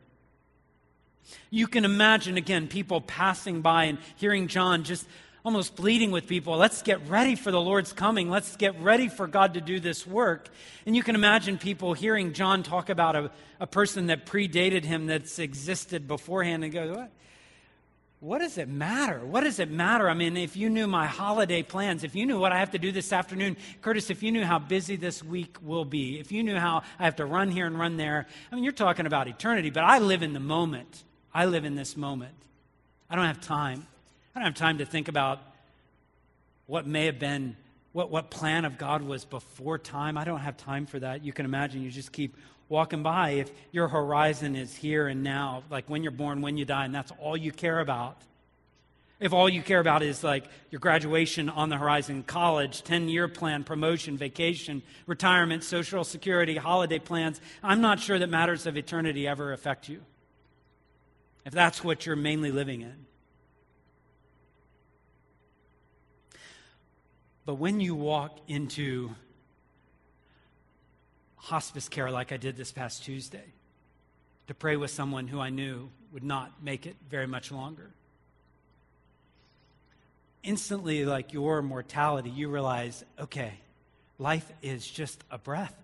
You 1.49 1.67
can 1.67 1.85
imagine, 1.85 2.37
again, 2.37 2.67
people 2.67 3.01
passing 3.01 3.61
by 3.61 3.85
and 3.85 3.97
hearing 4.15 4.47
John 4.47 4.83
just 4.83 5.07
almost 5.47 5.77
pleading 5.77 6.11
with 6.11 6.27
people, 6.27 6.57
let's 6.57 6.81
get 6.81 7.07
ready 7.07 7.33
for 7.33 7.51
the 7.51 7.61
Lord's 7.61 7.93
coming. 7.93 8.29
Let's 8.29 8.57
get 8.57 8.77
ready 8.81 9.07
for 9.07 9.27
God 9.27 9.53
to 9.53 9.61
do 9.61 9.79
this 9.79 10.05
work. 10.05 10.49
And 10.85 10.93
you 10.93 11.01
can 11.01 11.15
imagine 11.15 11.57
people 11.57 11.93
hearing 11.93 12.33
John 12.33 12.63
talk 12.63 12.89
about 12.89 13.15
a, 13.15 13.31
a 13.61 13.65
person 13.65 14.07
that 14.07 14.25
predated 14.25 14.83
him 14.83 15.05
that's 15.05 15.39
existed 15.39 16.05
beforehand 16.05 16.65
and 16.65 16.73
go, 16.73 16.93
what? 16.93 17.11
What 18.19 18.39
does 18.39 18.57
it 18.57 18.67
matter? 18.67 19.25
What 19.25 19.45
does 19.45 19.59
it 19.59 19.71
matter? 19.71 20.09
I 20.09 20.15
mean, 20.15 20.35
if 20.35 20.57
you 20.57 20.69
knew 20.69 20.85
my 20.85 21.05
holiday 21.05 21.63
plans, 21.63 22.03
if 22.03 22.13
you 22.13 22.25
knew 22.25 22.37
what 22.37 22.51
I 22.51 22.59
have 22.59 22.71
to 22.71 22.77
do 22.77 22.91
this 22.91 23.13
afternoon, 23.13 23.55
Curtis, 23.81 24.09
if 24.09 24.21
you 24.21 24.33
knew 24.33 24.43
how 24.43 24.59
busy 24.59 24.97
this 24.97 25.23
week 25.23 25.55
will 25.63 25.85
be, 25.85 26.19
if 26.19 26.29
you 26.29 26.43
knew 26.43 26.57
how 26.57 26.81
I 26.99 27.05
have 27.05 27.15
to 27.17 27.25
run 27.25 27.51
here 27.51 27.67
and 27.67 27.79
run 27.79 27.95
there, 27.95 28.27
I 28.51 28.55
mean, 28.55 28.65
you're 28.65 28.73
talking 28.73 29.05
about 29.05 29.29
eternity, 29.29 29.69
but 29.69 29.85
I 29.85 29.99
live 29.99 30.23
in 30.23 30.33
the 30.33 30.41
moment. 30.41 31.05
I 31.33 31.45
live 31.45 31.63
in 31.63 31.75
this 31.75 31.95
moment. 31.95 32.35
I 33.09 33.15
don't 33.15 33.27
have 33.27 33.39
time. 33.39 33.87
I 34.37 34.39
don't 34.41 34.49
have 34.49 34.55
time 34.55 34.77
to 34.77 34.85
think 34.85 35.07
about 35.07 35.39
what 36.67 36.85
may 36.85 37.07
have 37.07 37.17
been, 37.17 37.57
what, 37.91 38.11
what 38.11 38.29
plan 38.29 38.65
of 38.65 38.77
God 38.77 39.01
was 39.01 39.25
before 39.25 39.79
time. 39.79 40.15
I 40.15 40.25
don't 40.25 40.41
have 40.41 40.57
time 40.57 40.85
for 40.85 40.99
that. 40.99 41.25
You 41.25 41.33
can 41.33 41.43
imagine 41.43 41.81
you 41.81 41.89
just 41.89 42.11
keep 42.11 42.37
walking 42.69 43.01
by. 43.01 43.31
If 43.31 43.49
your 43.71 43.87
horizon 43.87 44.55
is 44.55 44.75
here 44.75 45.07
and 45.07 45.23
now, 45.23 45.63
like 45.71 45.89
when 45.89 46.03
you're 46.03 46.11
born, 46.11 46.41
when 46.41 46.55
you 46.55 46.65
die, 46.65 46.85
and 46.85 46.93
that's 46.93 47.11
all 47.19 47.35
you 47.35 47.51
care 47.51 47.79
about. 47.79 48.21
If 49.19 49.33
all 49.33 49.49
you 49.49 49.63
care 49.63 49.79
about 49.79 50.03
is 50.03 50.23
like 50.23 50.45
your 50.69 50.81
graduation 50.81 51.49
on 51.49 51.69
the 51.69 51.77
horizon, 51.77 52.21
college, 52.21 52.83
10 52.83 53.09
year 53.09 53.27
plan, 53.27 53.63
promotion, 53.63 54.17
vacation, 54.17 54.83
retirement, 55.07 55.63
social 55.63 56.03
security, 56.03 56.57
holiday 56.57 56.99
plans, 56.99 57.41
I'm 57.63 57.81
not 57.81 57.99
sure 57.99 58.19
that 58.19 58.29
matters 58.29 58.67
of 58.67 58.77
eternity 58.77 59.27
ever 59.27 59.51
affect 59.51 59.89
you. 59.89 60.03
If 61.43 61.53
that's 61.53 61.83
what 61.83 62.05
you're 62.05 62.15
mainly 62.15 62.51
living 62.51 62.81
in. 62.81 63.06
But 67.47 67.55
when 67.55 67.79
you 67.79 67.95
walk 67.95 68.37
into 68.49 69.15
hospice 71.37 71.87
care 71.87 72.11
like 72.11 72.33
I 72.33 72.37
did 72.37 72.57
this 72.57 72.73
past 72.73 73.05
Tuesday, 73.05 73.45
to 74.47 74.53
pray 74.53 74.75
with 74.75 74.91
someone 74.91 75.29
who 75.29 75.39
I 75.39 75.49
knew 75.49 75.89
would 76.11 76.25
not 76.25 76.61
make 76.61 76.85
it 76.85 76.97
very 77.09 77.25
much 77.25 77.49
longer, 77.49 77.89
instantly, 80.43 81.05
like 81.05 81.31
your 81.31 81.61
mortality, 81.61 82.29
you 82.29 82.49
realize 82.49 83.05
okay, 83.17 83.53
life 84.19 84.51
is 84.61 84.85
just 84.85 85.23
a 85.31 85.37
breath. 85.37 85.75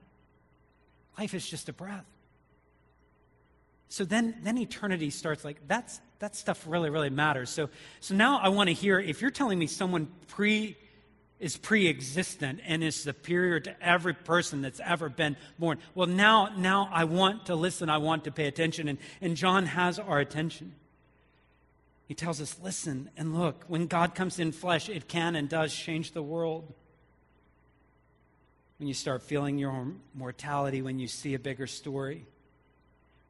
Life 1.18 1.34
is 1.34 1.50
just 1.50 1.70
a 1.70 1.74
breath. 1.74 2.06
So 3.88 4.04
then, 4.04 4.36
then 4.44 4.58
eternity 4.58 5.12
starts 5.12 5.46
like 5.46 5.66
that's 5.66 6.02
that 6.20 6.36
stuff 6.36 6.66
really, 6.68 6.90
really 6.90 7.10
matters. 7.10 7.50
So, 7.50 7.70
so 8.02 8.16
now 8.16 8.40
I 8.40 8.50
want 8.50 8.68
to 8.68 8.74
hear 8.74 9.00
if 9.00 9.22
you're 9.22 9.32
telling 9.32 9.58
me 9.58 9.68
someone 9.68 10.10
pre 10.28 10.76
is 11.44 11.58
pre 11.58 11.90
existent 11.90 12.62
and 12.66 12.82
is 12.82 12.96
superior 12.96 13.60
to 13.60 13.86
every 13.86 14.14
person 14.14 14.62
that's 14.62 14.80
ever 14.80 15.10
been 15.10 15.36
born. 15.60 15.78
Well, 15.94 16.08
now, 16.08 16.50
now 16.56 16.90
I 16.90 17.04
want 17.04 17.48
to 17.48 17.56
listen, 17.56 17.90
I 17.90 17.98
want 17.98 18.24
to 18.24 18.32
pay 18.32 18.48
attention. 18.48 18.88
And, 18.88 18.98
and 19.20 19.36
John 19.36 19.66
has 19.66 20.00
our 20.00 20.20
attention. 20.20 20.74
He 22.08 22.14
tells 22.14 22.40
us, 22.40 22.58
listen 22.64 23.10
and 23.18 23.38
look, 23.38 23.66
when 23.68 23.88
God 23.88 24.16
comes 24.16 24.40
in 24.40 24.54
flesh, 24.54 24.88
it 24.88 25.10
can 25.10 25.36
and 25.36 25.50
does 25.50 25.76
change 25.76 26.14
the 26.14 26.24
world. 26.24 26.74
When 28.78 28.88
you 28.88 28.94
start 28.94 29.22
feeling 29.22 29.58
your 29.58 29.88
mortality, 30.16 30.82
when 30.82 30.98
you 30.98 31.10
see 31.10 31.34
a 31.34 31.40
bigger 31.40 31.68
story, 31.68 32.26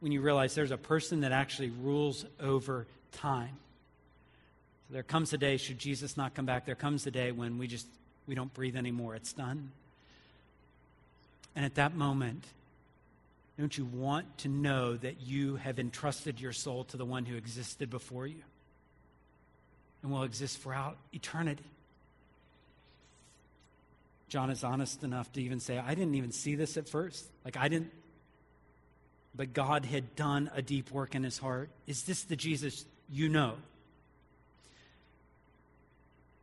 when 0.01 0.11
you 0.11 0.21
realize 0.21 0.53
there's 0.53 0.69
a 0.69 0.77
person 0.77 1.21
that 1.21 1.31
actually 1.31 1.71
rules 1.71 2.25
over 2.39 2.85
time. 3.11 3.57
So 4.87 4.93
there 4.93 5.03
comes 5.03 5.33
a 5.33 5.37
day, 5.39 5.57
should 5.57 5.79
Jesus 5.79 6.15
not 6.15 6.35
come 6.35 6.45
back, 6.45 6.67
there 6.67 6.75
comes 6.75 7.07
a 7.07 7.11
day 7.11 7.31
when 7.31 7.57
we 7.57 7.65
just 7.65 7.87
we 8.27 8.35
don't 8.35 8.53
breathe 8.53 8.75
anymore. 8.75 9.15
It's 9.15 9.33
done. 9.33 9.71
And 11.55 11.65
at 11.65 11.75
that 11.75 11.95
moment, 11.95 12.43
don't 13.59 13.77
you 13.77 13.85
want 13.85 14.37
to 14.39 14.47
know 14.47 14.97
that 14.97 15.21
you 15.21 15.57
have 15.57 15.77
entrusted 15.79 16.41
your 16.41 16.53
soul 16.53 16.83
to 16.85 16.97
the 16.97 17.05
one 17.05 17.25
who 17.25 17.35
existed 17.35 17.89
before 17.89 18.25
you 18.25 18.41
and 20.01 20.11
will 20.11 20.23
exist 20.23 20.59
throughout 20.59 20.97
eternity? 21.13 21.63
John 24.29 24.49
is 24.49 24.63
honest 24.63 25.03
enough 25.03 25.31
to 25.33 25.41
even 25.43 25.59
say, 25.59 25.77
I 25.77 25.93
didn't 25.93 26.15
even 26.15 26.31
see 26.31 26.55
this 26.55 26.75
at 26.75 26.89
first. 26.89 27.23
Like, 27.45 27.55
I 27.55 27.67
didn't, 27.67 27.91
but 29.35 29.53
God 29.53 29.85
had 29.85 30.15
done 30.15 30.49
a 30.55 30.61
deep 30.63 30.89
work 30.89 31.13
in 31.13 31.23
his 31.23 31.37
heart. 31.37 31.69
Is 31.85 32.03
this 32.03 32.23
the 32.23 32.35
Jesus 32.35 32.85
you 33.11 33.29
know? 33.29 33.53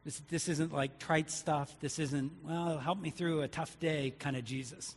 This, 0.05 0.23
this 0.31 0.49
isn't 0.49 0.73
like 0.73 0.99
trite 0.99 1.31
stuff. 1.31 1.75
This 1.81 1.99
isn't, 1.99 2.33
well, 2.45 2.79
help 2.79 3.01
me 3.01 3.11
through 3.11 3.43
a 3.43 3.49
tough 3.49 3.79
day 3.81 4.15
kind 4.19 4.37
of 4.37 4.45
Jesus. 4.45 4.95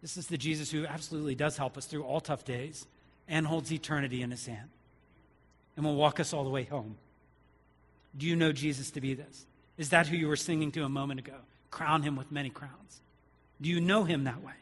This 0.00 0.16
is 0.16 0.26
the 0.26 0.38
Jesus 0.38 0.70
who 0.70 0.86
absolutely 0.86 1.34
does 1.34 1.56
help 1.56 1.76
us 1.76 1.86
through 1.86 2.04
all 2.04 2.20
tough 2.20 2.44
days 2.44 2.86
and 3.28 3.46
holds 3.46 3.70
eternity 3.72 4.22
in 4.22 4.30
his 4.30 4.46
hand 4.46 4.70
and 5.76 5.84
will 5.84 5.96
walk 5.96 6.18
us 6.20 6.32
all 6.32 6.44
the 6.44 6.50
way 6.50 6.64
home. 6.64 6.96
Do 8.16 8.26
you 8.26 8.36
know 8.36 8.52
Jesus 8.52 8.90
to 8.92 9.00
be 9.00 9.14
this? 9.14 9.46
Is 9.76 9.90
that 9.90 10.06
who 10.06 10.16
you 10.16 10.28
were 10.28 10.36
singing 10.36 10.72
to 10.72 10.84
a 10.84 10.88
moment 10.88 11.20
ago? 11.20 11.36
Crown 11.70 12.02
him 12.02 12.16
with 12.16 12.32
many 12.32 12.50
crowns. 12.50 13.00
Do 13.60 13.68
you 13.68 13.80
know 13.80 14.04
him 14.04 14.24
that 14.24 14.42
way? 14.42 14.54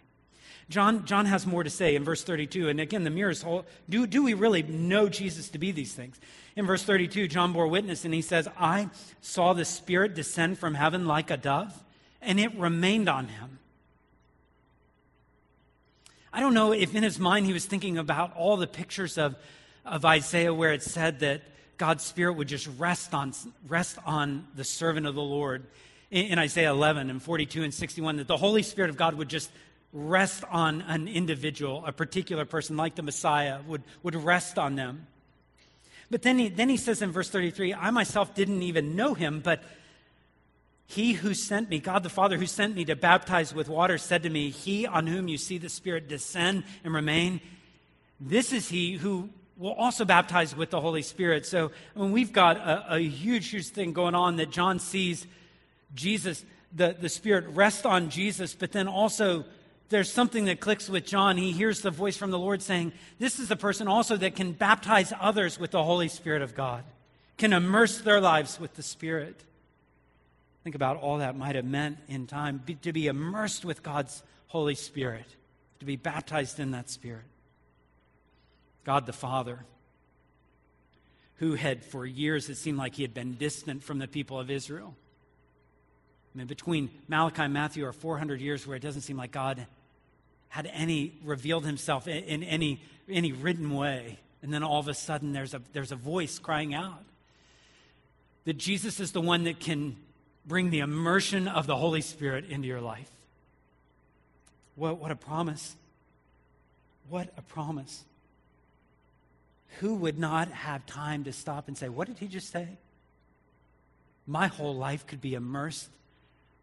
John, 0.68 1.06
John 1.06 1.24
has 1.26 1.46
more 1.46 1.64
to 1.64 1.70
say 1.70 1.94
in 1.94 2.04
verse 2.04 2.22
32. 2.22 2.68
And 2.68 2.78
again, 2.78 3.04
the 3.04 3.10
mirror 3.10 3.30
is 3.30 3.42
whole. 3.42 3.64
Do, 3.88 4.06
do 4.06 4.22
we 4.22 4.34
really 4.34 4.62
know 4.62 5.08
Jesus 5.08 5.48
to 5.50 5.58
be 5.58 5.72
these 5.72 5.94
things? 5.94 6.20
In 6.56 6.66
verse 6.66 6.82
32, 6.82 7.28
John 7.28 7.52
bore 7.52 7.68
witness 7.68 8.04
and 8.04 8.12
he 8.12 8.20
says, 8.20 8.48
I 8.58 8.90
saw 9.20 9.54
the 9.54 9.64
Spirit 9.64 10.14
descend 10.14 10.58
from 10.58 10.74
heaven 10.74 11.06
like 11.06 11.30
a 11.30 11.36
dove, 11.36 11.72
and 12.20 12.38
it 12.38 12.54
remained 12.58 13.08
on 13.08 13.28
him. 13.28 13.58
I 16.32 16.40
don't 16.40 16.54
know 16.54 16.72
if 16.72 16.94
in 16.94 17.02
his 17.02 17.18
mind 17.18 17.46
he 17.46 17.54
was 17.54 17.64
thinking 17.64 17.96
about 17.96 18.36
all 18.36 18.58
the 18.58 18.66
pictures 18.66 19.16
of, 19.16 19.36
of 19.86 20.04
Isaiah 20.04 20.52
where 20.52 20.72
it 20.74 20.82
said 20.82 21.20
that 21.20 21.42
God's 21.78 22.04
Spirit 22.04 22.34
would 22.34 22.48
just 22.48 22.68
rest 22.76 23.14
on, 23.14 23.32
rest 23.66 23.98
on 24.04 24.46
the 24.54 24.64
servant 24.64 25.06
of 25.06 25.14
the 25.14 25.22
Lord 25.22 25.64
in, 26.10 26.26
in 26.26 26.38
Isaiah 26.38 26.70
11 26.70 27.08
and 27.08 27.22
42 27.22 27.62
and 27.62 27.72
61, 27.72 28.16
that 28.16 28.26
the 28.26 28.36
Holy 28.36 28.62
Spirit 28.62 28.90
of 28.90 28.96
God 28.96 29.14
would 29.14 29.28
just 29.28 29.50
rest 29.92 30.44
on 30.50 30.82
an 30.82 31.08
individual, 31.08 31.84
a 31.86 31.92
particular 31.92 32.44
person 32.44 32.76
like 32.76 32.94
the 32.94 33.02
Messiah, 33.02 33.60
would, 33.66 33.82
would 34.02 34.14
rest 34.14 34.58
on 34.58 34.76
them. 34.76 35.06
But 36.10 36.22
then 36.22 36.38
he, 36.38 36.48
then 36.48 36.68
he 36.68 36.76
says 36.76 37.02
in 37.02 37.12
verse 37.12 37.28
33 37.30 37.74
I 37.74 37.90
myself 37.90 38.34
didn't 38.34 38.62
even 38.62 38.96
know 38.96 39.14
him, 39.14 39.40
but 39.40 39.62
he 40.86 41.12
who 41.12 41.34
sent 41.34 41.68
me, 41.68 41.80
God 41.80 42.02
the 42.02 42.08
Father 42.08 42.38
who 42.38 42.46
sent 42.46 42.74
me 42.74 42.86
to 42.86 42.96
baptize 42.96 43.54
with 43.54 43.68
water, 43.68 43.98
said 43.98 44.22
to 44.22 44.30
me, 44.30 44.48
He 44.48 44.86
on 44.86 45.06
whom 45.06 45.28
you 45.28 45.36
see 45.36 45.58
the 45.58 45.68
Spirit 45.68 46.08
descend 46.08 46.64
and 46.82 46.94
remain, 46.94 47.40
this 48.18 48.52
is 48.52 48.68
he 48.68 48.94
who 48.94 49.28
will 49.58 49.74
also 49.74 50.04
baptize 50.04 50.56
with 50.56 50.70
the 50.70 50.80
Holy 50.80 51.02
Spirit. 51.02 51.44
So 51.44 51.72
I 51.94 51.98
mean, 51.98 52.12
we've 52.12 52.32
got 52.32 52.56
a, 52.56 52.94
a 52.94 52.98
huge, 53.00 53.48
huge 53.48 53.68
thing 53.68 53.92
going 53.92 54.14
on 54.14 54.36
that 54.36 54.50
John 54.50 54.78
sees 54.78 55.26
Jesus, 55.94 56.42
the, 56.74 56.96
the 56.98 57.08
Spirit 57.10 57.46
rest 57.48 57.84
on 57.84 58.08
Jesus, 58.08 58.54
but 58.54 58.72
then 58.72 58.88
also 58.88 59.44
there's 59.90 60.12
something 60.12 60.44
that 60.46 60.60
clicks 60.60 60.88
with 60.88 61.06
John. 61.06 61.36
He 61.36 61.52
hears 61.52 61.80
the 61.80 61.90
voice 61.90 62.16
from 62.16 62.30
the 62.30 62.38
Lord 62.38 62.60
saying, 62.60 62.92
This 63.18 63.38
is 63.38 63.48
the 63.48 63.56
person 63.56 63.88
also 63.88 64.16
that 64.16 64.36
can 64.36 64.52
baptize 64.52 65.12
others 65.18 65.58
with 65.58 65.70
the 65.70 65.82
Holy 65.82 66.08
Spirit 66.08 66.42
of 66.42 66.54
God, 66.54 66.84
can 67.38 67.52
immerse 67.52 67.98
their 67.98 68.20
lives 68.20 68.60
with 68.60 68.74
the 68.74 68.82
Spirit. 68.82 69.40
Think 70.62 70.74
about 70.74 70.98
all 70.98 71.18
that 71.18 71.36
might 71.36 71.56
have 71.56 71.64
meant 71.64 71.98
in 72.08 72.26
time 72.26 72.62
be, 72.64 72.74
to 72.76 72.92
be 72.92 73.06
immersed 73.06 73.64
with 73.64 73.82
God's 73.82 74.22
Holy 74.48 74.74
Spirit, 74.74 75.24
to 75.78 75.86
be 75.86 75.96
baptized 75.96 76.60
in 76.60 76.72
that 76.72 76.90
Spirit. 76.90 77.24
God 78.84 79.06
the 79.06 79.12
Father, 79.14 79.60
who 81.36 81.54
had 81.54 81.84
for 81.84 82.04
years, 82.04 82.50
it 82.50 82.56
seemed 82.56 82.76
like 82.76 82.94
he 82.94 83.02
had 83.02 83.14
been 83.14 83.36
distant 83.36 83.82
from 83.82 83.98
the 83.98 84.08
people 84.08 84.38
of 84.38 84.50
Israel. 84.50 84.94
I 86.34 86.38
mean, 86.38 86.46
between 86.46 86.90
Malachi 87.08 87.42
and 87.42 87.54
Matthew 87.54 87.86
are 87.86 87.92
400 87.92 88.40
years 88.40 88.66
where 88.66 88.76
it 88.76 88.82
doesn't 88.82 89.02
seem 89.02 89.16
like 89.16 89.32
God 89.32 89.66
had 90.48 90.70
any 90.72 91.12
revealed 91.24 91.64
himself 91.64 92.08
in, 92.08 92.24
in 92.24 92.42
any, 92.42 92.80
any 93.08 93.32
written 93.32 93.74
way. 93.74 94.18
And 94.42 94.52
then 94.52 94.62
all 94.62 94.80
of 94.80 94.88
a 94.88 94.94
sudden 94.94 95.32
there's 95.32 95.54
a, 95.54 95.62
there's 95.72 95.92
a 95.92 95.96
voice 95.96 96.38
crying 96.38 96.74
out 96.74 97.02
that 98.44 98.56
Jesus 98.56 98.98
is 99.00 99.12
the 99.12 99.20
one 99.20 99.44
that 99.44 99.60
can 99.60 99.96
bring 100.46 100.70
the 100.70 100.78
immersion 100.78 101.46
of 101.46 101.66
the 101.66 101.76
Holy 101.76 102.00
Spirit 102.00 102.46
into 102.48 102.66
your 102.66 102.80
life. 102.80 103.10
What, 104.74 104.98
what 104.98 105.10
a 105.10 105.16
promise. 105.16 105.76
What 107.10 107.28
a 107.36 107.42
promise. 107.42 108.04
Who 109.80 109.96
would 109.96 110.18
not 110.18 110.48
have 110.48 110.86
time 110.86 111.24
to 111.24 111.32
stop 111.32 111.68
and 111.68 111.76
say, 111.76 111.88
What 111.88 112.08
did 112.08 112.18
he 112.18 112.26
just 112.26 112.50
say? 112.50 112.68
My 114.26 114.46
whole 114.46 114.74
life 114.74 115.06
could 115.06 115.20
be 115.20 115.34
immersed 115.34 115.90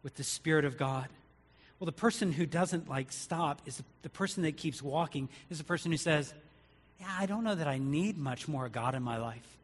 with 0.02 0.16
the 0.16 0.24
Spirit 0.24 0.64
of 0.64 0.76
God. 0.76 1.08
Well, 1.78 1.86
the 1.86 1.92
person 1.92 2.32
who 2.32 2.46
doesn't 2.46 2.88
like 2.88 3.12
stop 3.12 3.60
is 3.66 3.82
the 4.02 4.08
person 4.08 4.42
that 4.44 4.56
keeps 4.56 4.82
walking, 4.82 5.28
is 5.50 5.58
the 5.58 5.64
person 5.64 5.90
who 5.90 5.98
says, 5.98 6.32
Yeah, 7.00 7.14
I 7.18 7.26
don't 7.26 7.44
know 7.44 7.54
that 7.54 7.68
I 7.68 7.78
need 7.78 8.16
much 8.16 8.48
more 8.48 8.68
God 8.68 8.94
in 8.94 9.02
my 9.02 9.18
life. 9.18 9.56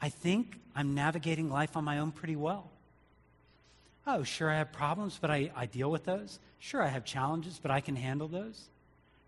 I 0.00 0.10
think 0.10 0.58
I'm 0.76 0.94
navigating 0.94 1.50
life 1.50 1.76
on 1.76 1.84
my 1.84 1.98
own 1.98 2.12
pretty 2.12 2.36
well. 2.36 2.70
Oh, 4.06 4.22
sure, 4.22 4.50
I 4.50 4.58
have 4.58 4.72
problems, 4.72 5.18
but 5.20 5.30
I, 5.30 5.50
I 5.56 5.66
deal 5.66 5.90
with 5.90 6.04
those. 6.04 6.38
Sure, 6.60 6.82
I 6.82 6.88
have 6.88 7.04
challenges, 7.04 7.58
but 7.60 7.70
I 7.70 7.80
can 7.80 7.96
handle 7.96 8.28
those. 8.28 8.68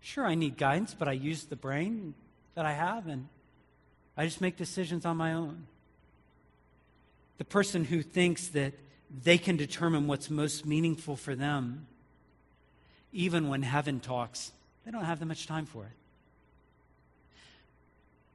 Sure, 0.01 0.25
I 0.25 0.35
need 0.35 0.57
guidance, 0.57 0.95
but 0.97 1.07
I 1.07 1.11
use 1.11 1.43
the 1.43 1.55
brain 1.55 2.13
that 2.55 2.65
I 2.65 2.73
have 2.73 3.07
and 3.07 3.27
I 4.17 4.25
just 4.25 4.41
make 4.41 4.57
decisions 4.57 5.05
on 5.05 5.17
my 5.17 5.33
own. 5.33 5.67
The 7.37 7.45
person 7.45 7.85
who 7.85 8.01
thinks 8.01 8.47
that 8.49 8.73
they 9.23 9.37
can 9.37 9.57
determine 9.57 10.07
what's 10.07 10.29
most 10.29 10.65
meaningful 10.65 11.15
for 11.15 11.35
them, 11.35 11.87
even 13.11 13.49
when 13.49 13.61
heaven 13.61 13.99
talks, 13.99 14.51
they 14.85 14.91
don't 14.91 15.03
have 15.03 15.19
that 15.19 15.25
much 15.25 15.47
time 15.47 15.65
for 15.65 15.83
it. 15.83 15.91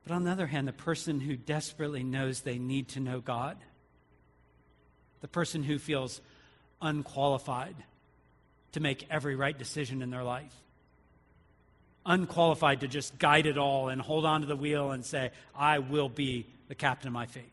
But 0.06 0.14
on 0.14 0.24
the 0.24 0.30
other 0.30 0.46
hand, 0.46 0.68
the 0.68 0.72
person 0.72 1.18
who 1.20 1.36
desperately 1.36 2.04
knows 2.04 2.40
they 2.40 2.58
need 2.58 2.88
to 2.88 3.00
know 3.00 3.20
God, 3.20 3.56
the 5.20 5.28
person 5.28 5.62
who 5.62 5.78
feels 5.78 6.20
unqualified 6.80 7.74
to 8.72 8.80
make 8.80 9.06
every 9.10 9.34
right 9.34 9.58
decision 9.58 10.02
in 10.02 10.10
their 10.10 10.22
life, 10.22 10.54
unqualified 12.04 12.80
to 12.80 12.88
just 12.88 13.18
guide 13.18 13.46
it 13.46 13.58
all 13.58 13.88
and 13.88 14.00
hold 14.00 14.24
on 14.24 14.42
to 14.42 14.46
the 14.46 14.54
wheel 14.54 14.92
and 14.92 15.04
say, 15.04 15.30
I 15.56 15.78
will 15.78 16.10
be 16.10 16.46
the 16.68 16.74
captain 16.74 17.08
of 17.08 17.14
my 17.14 17.26
fate. 17.26 17.50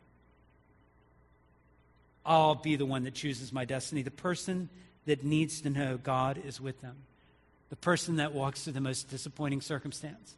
I'll 2.26 2.56
be 2.56 2.76
the 2.76 2.86
one 2.86 3.04
that 3.04 3.14
chooses 3.14 3.52
my 3.52 3.66
destiny. 3.66 4.02
The 4.02 4.12
person 4.12 4.70
that 5.06 5.24
needs 5.24 5.62
to 5.62 5.70
know 5.70 5.98
God 5.98 6.42
is 6.44 6.62
with 6.62 6.82
them. 6.82 6.96
The 7.70 7.76
person 7.76 8.18
that 8.18 8.34
walks 8.34 8.64
through 8.64 8.74
the 8.74 8.82
most 8.82 9.10
disappointing 9.10 9.62
circumstance. 9.62 10.36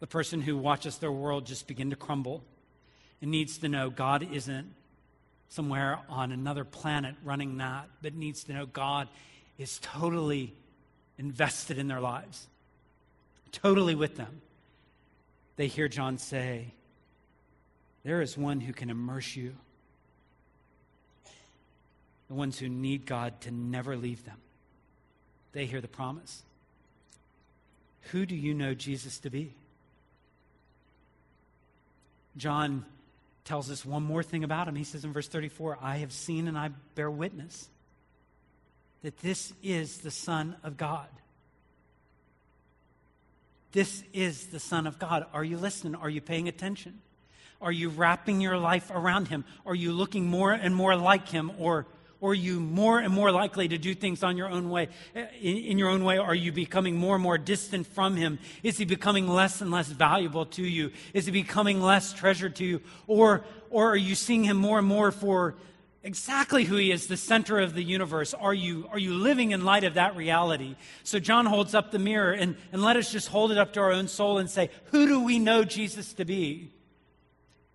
The 0.00 0.06
person 0.06 0.42
who 0.42 0.56
watches 0.56 0.98
their 0.98 1.10
world 1.10 1.46
just 1.46 1.66
begin 1.66 1.90
to 1.90 1.96
crumble 1.96 2.44
and 3.20 3.30
needs 3.30 3.58
to 3.58 3.68
know 3.68 3.90
God 3.90 4.28
isn't 4.32 4.72
somewhere 5.48 5.98
on 6.08 6.32
another 6.32 6.64
planet 6.64 7.14
running 7.24 7.58
that, 7.58 7.88
but 8.02 8.14
needs 8.14 8.44
to 8.44 8.52
know 8.52 8.66
God 8.66 9.08
is 9.58 9.78
totally 9.80 10.52
invested 11.18 11.78
in 11.78 11.88
their 11.88 12.00
lives, 12.00 12.46
totally 13.52 13.94
with 13.94 14.16
them. 14.16 14.42
They 15.56 15.68
hear 15.68 15.88
John 15.88 16.18
say, 16.18 16.74
There 18.04 18.20
is 18.20 18.36
one 18.36 18.60
who 18.60 18.74
can 18.74 18.90
immerse 18.90 19.34
you 19.34 19.56
the 22.28 22.34
ones 22.34 22.58
who 22.58 22.68
need 22.68 23.06
God 23.06 23.40
to 23.42 23.50
never 23.50 23.96
leave 23.96 24.24
them. 24.24 24.38
They 25.52 25.66
hear 25.66 25.80
the 25.80 25.88
promise. 25.88 26.42
Who 28.12 28.26
do 28.26 28.36
you 28.36 28.54
know 28.54 28.74
Jesus 28.74 29.18
to 29.20 29.30
be? 29.30 29.54
John 32.36 32.84
tells 33.44 33.70
us 33.70 33.84
one 33.84 34.02
more 34.02 34.22
thing 34.22 34.44
about 34.44 34.68
him. 34.68 34.74
He 34.74 34.84
says 34.84 35.04
in 35.04 35.12
verse 35.12 35.28
34 35.28 35.78
I 35.80 35.98
have 35.98 36.12
seen 36.12 36.48
and 36.48 36.58
I 36.58 36.70
bear 36.94 37.10
witness 37.10 37.68
that 39.02 39.18
this 39.18 39.52
is 39.62 39.98
the 39.98 40.10
Son 40.10 40.56
of 40.62 40.76
God. 40.76 41.06
This 43.72 44.02
is 44.12 44.46
the 44.46 44.58
Son 44.60 44.86
of 44.86 44.98
God. 44.98 45.26
Are 45.32 45.44
you 45.44 45.58
listening? 45.58 45.94
Are 45.94 46.10
you 46.10 46.20
paying 46.20 46.48
attention? 46.48 47.00
Are 47.60 47.72
you 47.72 47.88
wrapping 47.88 48.40
your 48.40 48.58
life 48.58 48.90
around 48.90 49.28
him? 49.28 49.44
Are 49.64 49.74
you 49.74 49.92
looking 49.92 50.26
more 50.26 50.52
and 50.52 50.74
more 50.74 50.96
like 50.96 51.28
him? 51.28 51.52
Or 51.58 51.86
or 52.20 52.30
are 52.30 52.34
you 52.34 52.60
more 52.60 52.98
and 52.98 53.12
more 53.12 53.30
likely 53.30 53.68
to 53.68 53.78
do 53.78 53.94
things 53.94 54.22
on 54.22 54.36
your 54.36 54.48
own 54.48 54.70
way, 54.70 54.88
eh, 55.14 55.26
in, 55.40 55.56
in, 55.56 55.78
your 55.78 55.90
own 55.90 56.04
way? 56.04 56.18
Are 56.18 56.34
you 56.34 56.50
becoming 56.50 56.96
more 56.96 57.16
and 57.16 57.22
more 57.22 57.38
distant 57.38 57.86
from 57.86 58.16
Him? 58.16 58.38
Is 58.62 58.78
He 58.78 58.84
becoming 58.84 59.28
less 59.28 59.60
and 59.60 59.70
less 59.70 59.88
valuable 59.88 60.46
to 60.46 60.62
you? 60.62 60.92
Is 61.12 61.26
He 61.26 61.32
becoming 61.32 61.80
less 61.80 62.12
treasured 62.12 62.56
to 62.56 62.64
you? 62.64 62.80
Or, 63.06 63.44
or 63.70 63.90
are 63.90 63.96
you 63.96 64.14
seeing 64.14 64.44
Him 64.44 64.56
more 64.56 64.78
and 64.78 64.88
more 64.88 65.12
for 65.12 65.56
exactly 66.02 66.64
who 66.64 66.76
He 66.76 66.90
is, 66.90 67.06
the 67.06 67.18
center 67.18 67.60
of 67.60 67.74
the 67.74 67.82
universe? 67.82 68.32
Are 68.32 68.54
you, 68.54 68.88
are 68.90 68.98
you 68.98 69.14
living 69.14 69.50
in 69.50 69.64
light 69.64 69.84
of 69.84 69.94
that 69.94 70.16
reality? 70.16 70.76
So 71.02 71.18
John 71.18 71.44
holds 71.44 71.74
up 71.74 71.90
the 71.90 71.98
mirror, 71.98 72.32
and, 72.32 72.56
and 72.72 72.82
let 72.82 72.96
us 72.96 73.12
just 73.12 73.28
hold 73.28 73.52
it 73.52 73.58
up 73.58 73.74
to 73.74 73.80
our 73.80 73.92
own 73.92 74.08
soul 74.08 74.38
and 74.38 74.48
say, 74.48 74.70
Who 74.86 75.06
do 75.06 75.20
we 75.20 75.38
know 75.38 75.64
Jesus 75.64 76.14
to 76.14 76.24
be? 76.24 76.72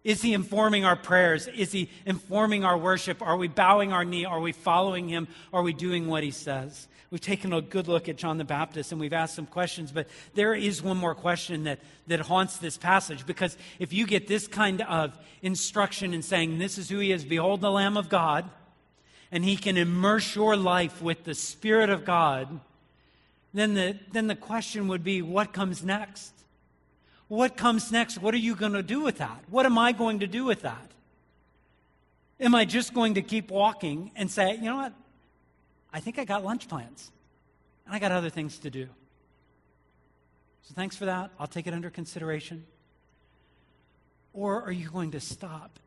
Is 0.04 0.22
he 0.22 0.34
informing 0.34 0.84
our 0.84 0.96
prayers? 0.96 1.48
Is 1.48 1.72
he 1.72 1.90
informing 2.06 2.64
our 2.64 2.78
worship? 2.78 3.22
Are 3.22 3.38
we 3.38 3.48
bowing 3.48 3.94
our 3.94 4.04
knee? 4.04 4.26
Are 4.26 4.40
we 4.40 4.52
following 4.52 5.08
him? 5.08 5.28
Are 5.54 5.62
we 5.62 5.74
doing 5.74 6.08
what 6.08 6.24
he 6.24 6.32
says? 6.32 6.88
We've 7.12 7.22
taken 7.22 7.52
a 7.52 7.62
good 7.62 7.90
look 7.90 8.08
at 8.08 8.16
John 8.16 8.38
the 8.38 8.46
Baptist 8.46 8.92
and 8.94 9.02
we've 9.02 9.14
asked 9.14 9.36
some 9.36 9.46
questions, 9.46 9.92
but 9.92 10.08
there 10.34 10.56
is 10.56 10.82
one 10.82 10.98
more 10.98 11.14
question 11.14 11.66
that, 11.66 11.80
that 12.08 12.22
haunts 12.22 12.58
this 12.58 12.78
passage 12.78 13.26
because 13.26 13.58
if 13.80 13.92
you 13.92 14.08
get 14.08 14.28
this 14.28 14.48
kind 14.48 14.82
of 14.82 15.16
instruction 15.42 16.14
in 16.14 16.22
saying, 16.22 16.58
This 16.58 16.78
is 16.78 16.90
who 16.90 17.00
he 17.00 17.12
is, 17.12 17.26
behold 17.26 17.60
the 17.60 17.70
Lamb 17.70 17.98
of 17.98 18.08
God, 18.08 18.50
and 19.30 19.44
he 19.44 19.58
can 19.58 19.76
immerse 19.76 20.36
your 20.36 20.56
life 20.56 21.02
with 21.02 21.26
the 21.26 21.36
Spirit 21.36 21.90
of 21.90 22.06
God, 22.06 22.62
then 23.54 23.74
the, 23.74 24.00
then 24.14 24.28
the 24.28 24.36
question 24.36 24.88
would 24.88 25.04
be, 25.04 25.22
What 25.22 25.52
comes 25.52 25.84
next? 25.84 26.32
What 27.32 27.56
comes 27.56 27.94
next? 27.94 28.22
What 28.22 28.34
are 28.34 28.40
you 28.40 28.56
going 28.56 28.74
to 28.74 28.84
do 28.84 29.00
with 29.00 29.20
that? 29.20 29.46
What 29.50 29.66
am 29.66 29.78
I 29.78 29.94
going 29.94 30.20
to 30.20 30.28
do 30.28 30.44
with 30.44 30.64
that? 30.64 30.92
Am 32.42 32.54
I 32.54 32.66
just 32.66 32.94
going 32.94 33.14
to 33.14 33.22
keep 33.22 33.50
walking 33.50 34.12
and 34.18 34.30
say, 34.30 34.56
you 34.56 34.64
know 34.64 34.76
what? 34.76 34.94
I 35.94 36.02
think 36.02 36.20
I 36.20 36.26
got 36.26 36.44
lunch 36.44 36.68
plans 36.68 37.10
and 37.86 37.96
I 37.96 38.00
got 38.00 38.12
other 38.12 38.30
things 38.30 38.58
to 38.60 38.70
do. 38.70 38.86
So 40.64 40.74
thanks 40.76 40.98
for 40.98 41.06
that. 41.06 41.32
I'll 41.40 41.48
take 41.48 41.68
it 41.68 41.74
under 41.74 41.90
consideration. 41.90 42.66
Or 44.34 44.64
are 44.64 44.72
you 44.74 44.90
going 44.90 45.12
to 45.12 45.22
stop 45.22 45.80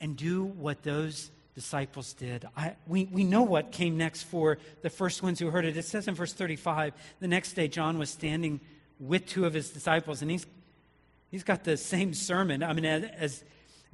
and 0.00 0.16
do 0.16 0.44
what 0.44 0.84
those 0.84 1.32
disciples 1.56 2.12
did? 2.12 2.46
I, 2.56 2.76
we, 2.86 3.06
we 3.06 3.24
know 3.24 3.42
what 3.42 3.72
came 3.72 3.96
next 3.96 4.22
for 4.22 4.58
the 4.82 4.90
first 4.90 5.24
ones 5.24 5.40
who 5.40 5.50
heard 5.50 5.64
it. 5.64 5.76
It 5.76 5.86
says 5.86 6.06
in 6.06 6.14
verse 6.14 6.34
35 6.34 6.92
the 7.18 7.26
next 7.26 7.54
day, 7.54 7.66
John 7.66 7.98
was 7.98 8.10
standing 8.10 8.60
with 9.00 9.26
two 9.26 9.44
of 9.44 9.54
his 9.54 9.70
disciples, 9.70 10.22
and 10.22 10.30
he's 10.30 10.46
He's 11.30 11.44
got 11.44 11.64
the 11.64 11.76
same 11.76 12.14
sermon. 12.14 12.62
I 12.62 12.72
mean, 12.72 12.84
as, 12.84 13.44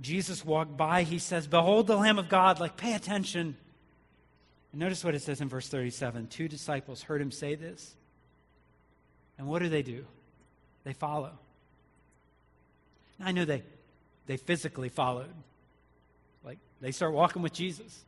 Jesus 0.00 0.44
walked 0.44 0.76
by, 0.76 1.02
he 1.02 1.18
says, 1.18 1.46
Behold 1.46 1.86
the 1.86 1.96
Lamb 1.96 2.18
of 2.18 2.28
God. 2.28 2.60
Like, 2.60 2.76
pay 2.76 2.94
attention. 2.94 3.56
And 4.72 4.80
notice 4.80 5.04
what 5.04 5.14
it 5.14 5.22
says 5.22 5.40
in 5.40 5.48
verse 5.48 5.68
37. 5.68 6.26
Two 6.28 6.48
disciples 6.48 7.02
heard 7.02 7.20
him 7.20 7.30
say 7.30 7.54
this. 7.54 7.94
And 9.38 9.46
what 9.46 9.62
do 9.62 9.68
they 9.68 9.82
do? 9.82 10.04
They 10.84 10.92
follow. 10.92 11.30
Now, 13.18 13.26
I 13.26 13.32
know 13.32 13.44
they, 13.44 13.62
they 14.26 14.36
physically 14.36 14.88
followed. 14.88 15.32
Like, 16.44 16.58
they 16.80 16.90
start 16.90 17.12
walking 17.12 17.42
with 17.42 17.52
Jesus. 17.52 18.04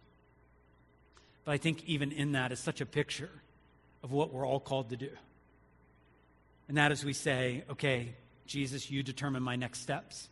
But 1.45 1.53
I 1.53 1.59
think 1.59 1.85
even 1.87 2.11
in 2.11 2.33
that 2.33 2.51
is 2.51 2.59
such 2.59 2.81
a 2.81 2.87
picture 2.87 3.31
of 4.03 4.11
what 4.11 4.33
we're 4.33 4.47
all 4.47 4.61
called 4.61 4.91
to 4.91 4.97
do. 4.97 5.11
And 6.69 6.77
that 6.77 6.91
is 6.91 7.05
we 7.05 7.13
say, 7.13 7.63
okay, 7.71 8.15
Jesus, 8.47 8.91
you 8.91 9.03
determine 9.03 9.43
my 9.43 9.57
next 9.57 9.81
steps. 9.81 10.29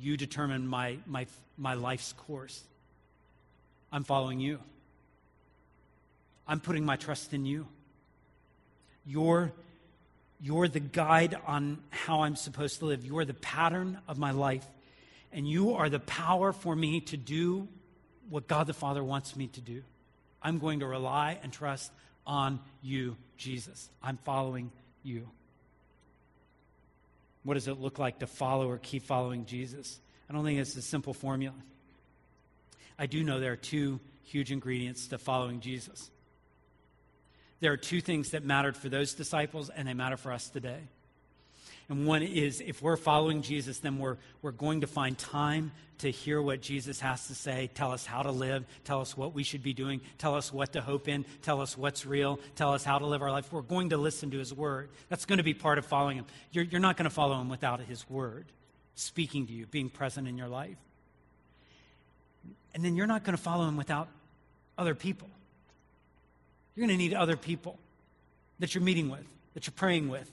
You 0.00 0.16
determine 0.16 0.66
my, 0.66 0.98
my, 1.06 1.26
my 1.56 1.74
life's 1.74 2.12
course. 2.12 2.62
I'm 3.92 4.04
following 4.04 4.40
you. 4.40 4.58
I'm 6.48 6.60
putting 6.60 6.84
my 6.84 6.96
trust 6.96 7.32
in 7.32 7.46
you. 7.46 7.66
You're, 9.06 9.52
you're 10.40 10.68
the 10.68 10.80
guide 10.80 11.36
on 11.46 11.78
how 11.90 12.22
I'm 12.22 12.36
supposed 12.36 12.80
to 12.80 12.86
live. 12.86 13.04
You're 13.04 13.24
the 13.24 13.34
pattern 13.34 13.98
of 14.08 14.18
my 14.18 14.30
life. 14.30 14.66
And 15.32 15.48
you 15.48 15.74
are 15.74 15.88
the 15.88 16.00
power 16.00 16.52
for 16.52 16.74
me 16.74 17.00
to 17.02 17.16
do 17.16 17.68
what 18.30 18.46
God 18.46 18.66
the 18.66 18.74
Father 18.74 19.02
wants 19.02 19.36
me 19.36 19.48
to 19.48 19.60
do. 19.60 19.82
I'm 20.42 20.58
going 20.58 20.80
to 20.80 20.86
rely 20.86 21.38
and 21.42 21.52
trust 21.52 21.90
on 22.26 22.60
you, 22.82 23.16
Jesus. 23.36 23.88
I'm 24.02 24.16
following 24.18 24.70
you. 25.02 25.28
What 27.44 27.54
does 27.54 27.68
it 27.68 27.80
look 27.80 27.98
like 27.98 28.18
to 28.20 28.26
follow 28.26 28.68
or 28.68 28.78
keep 28.78 29.04
following 29.04 29.44
Jesus? 29.46 30.00
I 30.28 30.32
don't 30.32 30.44
think 30.44 30.58
it's 30.58 30.76
a 30.76 30.82
simple 30.82 31.14
formula. 31.14 31.54
I 32.98 33.06
do 33.06 33.22
know 33.22 33.38
there 33.38 33.52
are 33.52 33.56
two 33.56 34.00
huge 34.24 34.50
ingredients 34.50 35.08
to 35.08 35.18
following 35.18 35.60
Jesus. 35.60 36.10
There 37.60 37.72
are 37.72 37.76
two 37.76 38.00
things 38.00 38.30
that 38.30 38.44
mattered 38.44 38.76
for 38.76 38.88
those 38.88 39.14
disciples, 39.14 39.70
and 39.70 39.86
they 39.86 39.94
matter 39.94 40.16
for 40.16 40.32
us 40.32 40.48
today. 40.48 40.80
And 41.88 42.06
one 42.06 42.22
is 42.22 42.60
if 42.60 42.82
we're 42.82 42.96
following 42.96 43.42
Jesus, 43.42 43.78
then 43.78 43.98
we're, 43.98 44.16
we're 44.40 44.52
going 44.52 44.80
to 44.80 44.86
find 44.86 45.18
time 45.18 45.72
to 45.98 46.10
hear 46.10 46.40
what 46.40 46.60
Jesus 46.60 46.98
has 47.00 47.26
to 47.28 47.34
say, 47.34 47.70
tell 47.74 47.92
us 47.92 48.04
how 48.04 48.22
to 48.22 48.30
live, 48.30 48.64
tell 48.84 49.00
us 49.00 49.16
what 49.16 49.34
we 49.34 49.42
should 49.42 49.62
be 49.62 49.72
doing, 49.72 50.00
tell 50.18 50.34
us 50.34 50.52
what 50.52 50.72
to 50.72 50.80
hope 50.80 51.08
in, 51.08 51.24
tell 51.42 51.60
us 51.60 51.78
what's 51.78 52.04
real, 52.04 52.40
tell 52.56 52.72
us 52.72 52.84
how 52.84 52.98
to 52.98 53.06
live 53.06 53.22
our 53.22 53.30
life. 53.30 53.52
We're 53.52 53.62
going 53.62 53.90
to 53.90 53.96
listen 53.96 54.30
to 54.32 54.38
his 54.38 54.52
word. 54.52 54.88
That's 55.08 55.24
going 55.24 55.38
to 55.38 55.44
be 55.44 55.54
part 55.54 55.78
of 55.78 55.86
following 55.86 56.16
him. 56.16 56.26
You're, 56.52 56.64
you're 56.64 56.80
not 56.80 56.96
going 56.96 57.04
to 57.04 57.14
follow 57.14 57.40
him 57.40 57.48
without 57.48 57.80
his 57.80 58.08
word 58.08 58.46
speaking 58.96 59.46
to 59.46 59.52
you, 59.52 59.66
being 59.66 59.88
present 59.88 60.26
in 60.26 60.38
your 60.38 60.48
life. 60.48 60.76
And 62.74 62.84
then 62.84 62.96
you're 62.96 63.06
not 63.06 63.24
going 63.24 63.36
to 63.36 63.42
follow 63.42 63.68
him 63.68 63.76
without 63.76 64.08
other 64.76 64.94
people. 64.94 65.28
You're 66.74 66.86
going 66.86 66.98
to 66.98 67.02
need 67.02 67.14
other 67.14 67.36
people 67.36 67.78
that 68.58 68.74
you're 68.74 68.82
meeting 68.82 69.10
with, 69.10 69.26
that 69.54 69.66
you're 69.66 69.74
praying 69.76 70.08
with, 70.08 70.30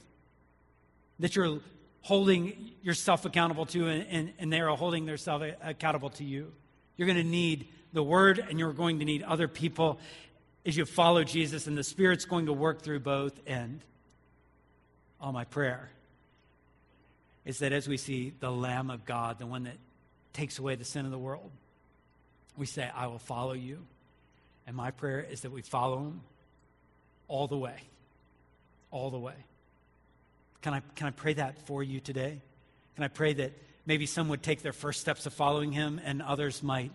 that 1.21 1.35
you're 1.35 1.59
holding 2.01 2.71
yourself 2.81 3.25
accountable 3.25 3.65
to, 3.67 3.87
and, 3.87 4.05
and, 4.09 4.33
and 4.39 4.51
they 4.51 4.59
are 4.59 4.75
holding 4.75 5.05
themselves 5.05 5.45
accountable 5.63 6.09
to 6.09 6.23
you. 6.23 6.51
You're 6.97 7.05
going 7.05 7.17
to 7.17 7.23
need 7.23 7.67
the 7.93 8.03
Word, 8.03 8.39
and 8.39 8.59
you're 8.59 8.73
going 8.73 8.99
to 8.99 9.05
need 9.05 9.23
other 9.23 9.47
people 9.47 9.99
as 10.65 10.75
you 10.75 10.85
follow 10.85 11.23
Jesus, 11.23 11.67
and 11.67 11.77
the 11.77 11.83
Spirit's 11.83 12.25
going 12.25 12.47
to 12.47 12.53
work 12.53 12.81
through 12.81 12.99
both. 12.99 13.39
And 13.47 13.81
all 15.19 15.31
my 15.31 15.45
prayer 15.45 15.89
is 17.45 17.59
that 17.59 17.71
as 17.71 17.87
we 17.87 17.97
see 17.97 18.33
the 18.39 18.51
Lamb 18.51 18.89
of 18.89 19.05
God, 19.05 19.39
the 19.39 19.47
one 19.47 19.63
that 19.63 19.77
takes 20.33 20.59
away 20.59 20.75
the 20.75 20.85
sin 20.85 21.05
of 21.05 21.11
the 21.11 21.17
world, 21.17 21.51
we 22.57 22.65
say, 22.65 22.89
I 22.95 23.07
will 23.07 23.19
follow 23.19 23.53
you. 23.53 23.79
And 24.67 24.75
my 24.75 24.91
prayer 24.91 25.21
is 25.21 25.41
that 25.41 25.51
we 25.51 25.61
follow 25.61 25.97
him 25.97 26.21
all 27.27 27.47
the 27.47 27.57
way. 27.57 27.77
All 28.91 29.09
the 29.09 29.19
way. 29.19 29.33
Can 30.61 30.73
I, 30.73 30.81
can 30.95 31.07
I 31.07 31.11
pray 31.11 31.33
that 31.33 31.65
for 31.65 31.81
you 31.81 31.99
today? 31.99 32.39
Can 32.95 33.03
I 33.03 33.07
pray 33.07 33.33
that 33.33 33.51
maybe 33.85 34.05
some 34.05 34.29
would 34.29 34.43
take 34.43 34.61
their 34.61 34.73
first 34.73 35.01
steps 35.01 35.25
of 35.25 35.33
following 35.33 35.71
him 35.71 35.99
and 36.03 36.21
others 36.21 36.61
might, 36.61 36.91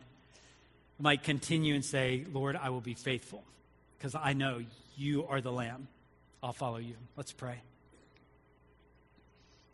might 0.98 1.22
continue 1.22 1.74
and 1.74 1.84
say, 1.84 2.24
Lord, 2.32 2.56
I 2.56 2.70
will 2.70 2.80
be 2.80 2.94
faithful 2.94 3.42
because 3.98 4.14
I 4.14 4.34
know 4.34 4.62
you 4.96 5.26
are 5.26 5.40
the 5.40 5.52
Lamb. 5.52 5.88
I'll 6.42 6.52
follow 6.52 6.76
you. 6.78 6.94
Let's 7.16 7.32
pray. 7.32 7.56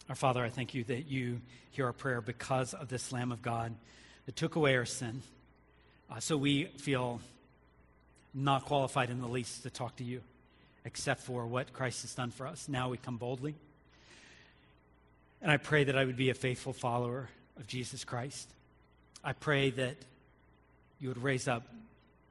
Our 0.09 0.15
Father, 0.15 0.43
I 0.43 0.49
thank 0.49 0.75
you 0.75 0.85
that 0.85 1.07
you 1.07 1.41
hear 1.71 1.87
our 1.87 1.93
prayer 1.93 2.21
because 2.21 2.75
of 2.75 2.89
this 2.89 3.13
Lamb 3.13 3.31
of 3.31 3.43
God 3.43 3.75
that 4.27 4.37
took 4.37 4.57
away 4.57 4.77
our 4.77 4.85
sin. 4.85 5.23
Uh, 6.11 6.21
so 6.21 6.37
we 6.37 6.65
feel 6.65 7.21
not 8.35 8.65
qualified 8.65 9.11
in 9.11 9.21
the 9.21 9.29
least 9.29 9.63
to 9.65 9.71
talk 9.71 9.97
to 9.97 10.05
you 10.05 10.23
except 10.85 11.23
for 11.23 11.47
what 11.47 11.73
Christ 11.73 12.03
has 12.03 12.15
done 12.15 12.31
for 12.31 12.47
us. 12.47 12.69
Now 12.69 12.89
we 12.89 12.97
come 12.97 13.17
boldly. 13.17 13.55
And 15.43 15.51
I 15.51 15.57
pray 15.57 15.85
that 15.85 15.99
I 15.99 16.05
would 16.05 16.17
be 16.17 16.31
a 16.31 16.35
faithful 16.35 16.73
follower 16.73 17.29
of 17.59 17.67
Jesus 17.67 18.05
Christ. 18.05 18.49
I 19.25 19.33
pray 19.33 19.71
that 19.71 19.97
you 21.01 21.09
would 21.09 21.23
raise 21.23 21.49
up 21.49 21.65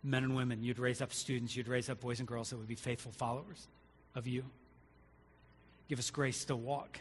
men 0.01 0.23
and 0.23 0.35
women, 0.35 0.63
you'd 0.63 0.79
raise 0.79 1.01
up 1.01 1.13
students, 1.13 1.55
you'd 1.55 1.67
raise 1.67 1.89
up 1.89 1.99
boys 1.99 2.19
and 2.19 2.27
girls 2.27 2.49
that 2.49 2.57
would 2.57 2.69
be 2.69 2.75
faithful 2.75 3.11
followers 3.11 3.67
of 4.15 4.27
you. 4.27 4.43
Give 5.89 5.99
us 5.99 6.09
grace 6.09 6.45
to 6.45 6.55
walk 6.55 6.99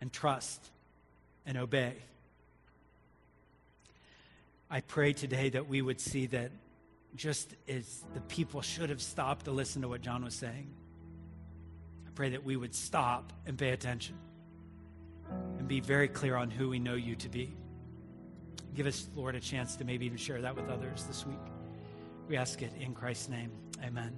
and 0.00 0.12
trust 0.12 0.64
and 1.44 1.58
obey. 1.58 1.94
I 4.70 4.80
pray 4.80 5.12
today 5.12 5.50
that 5.50 5.68
we 5.68 5.82
would 5.82 6.00
see 6.00 6.26
that 6.26 6.52
just 7.16 7.54
as 7.68 8.04
the 8.14 8.20
people 8.22 8.62
should 8.62 8.90
have 8.90 9.02
stopped 9.02 9.46
to 9.46 9.50
listen 9.50 9.82
to 9.82 9.88
what 9.88 10.00
John 10.00 10.24
was 10.24 10.34
saying, 10.34 10.68
I 12.06 12.10
pray 12.14 12.30
that 12.30 12.44
we 12.44 12.56
would 12.56 12.74
stop 12.74 13.32
and 13.46 13.58
pay 13.58 13.70
attention 13.70 14.16
and 15.58 15.66
be 15.66 15.80
very 15.80 16.08
clear 16.08 16.36
on 16.36 16.50
who 16.50 16.68
we 16.68 16.78
know 16.78 16.94
you 16.94 17.16
to 17.16 17.28
be. 17.28 17.56
Give 18.74 18.86
us, 18.86 19.08
Lord, 19.14 19.34
a 19.34 19.40
chance 19.40 19.76
to 19.76 19.84
maybe 19.84 20.06
even 20.06 20.18
share 20.18 20.40
that 20.42 20.54
with 20.54 20.68
others 20.68 21.04
this 21.04 21.26
week. 21.26 21.36
We 22.28 22.36
ask 22.36 22.62
it 22.62 22.72
in 22.78 22.94
Christ's 22.94 23.28
name. 23.28 23.50
Amen. 23.82 24.16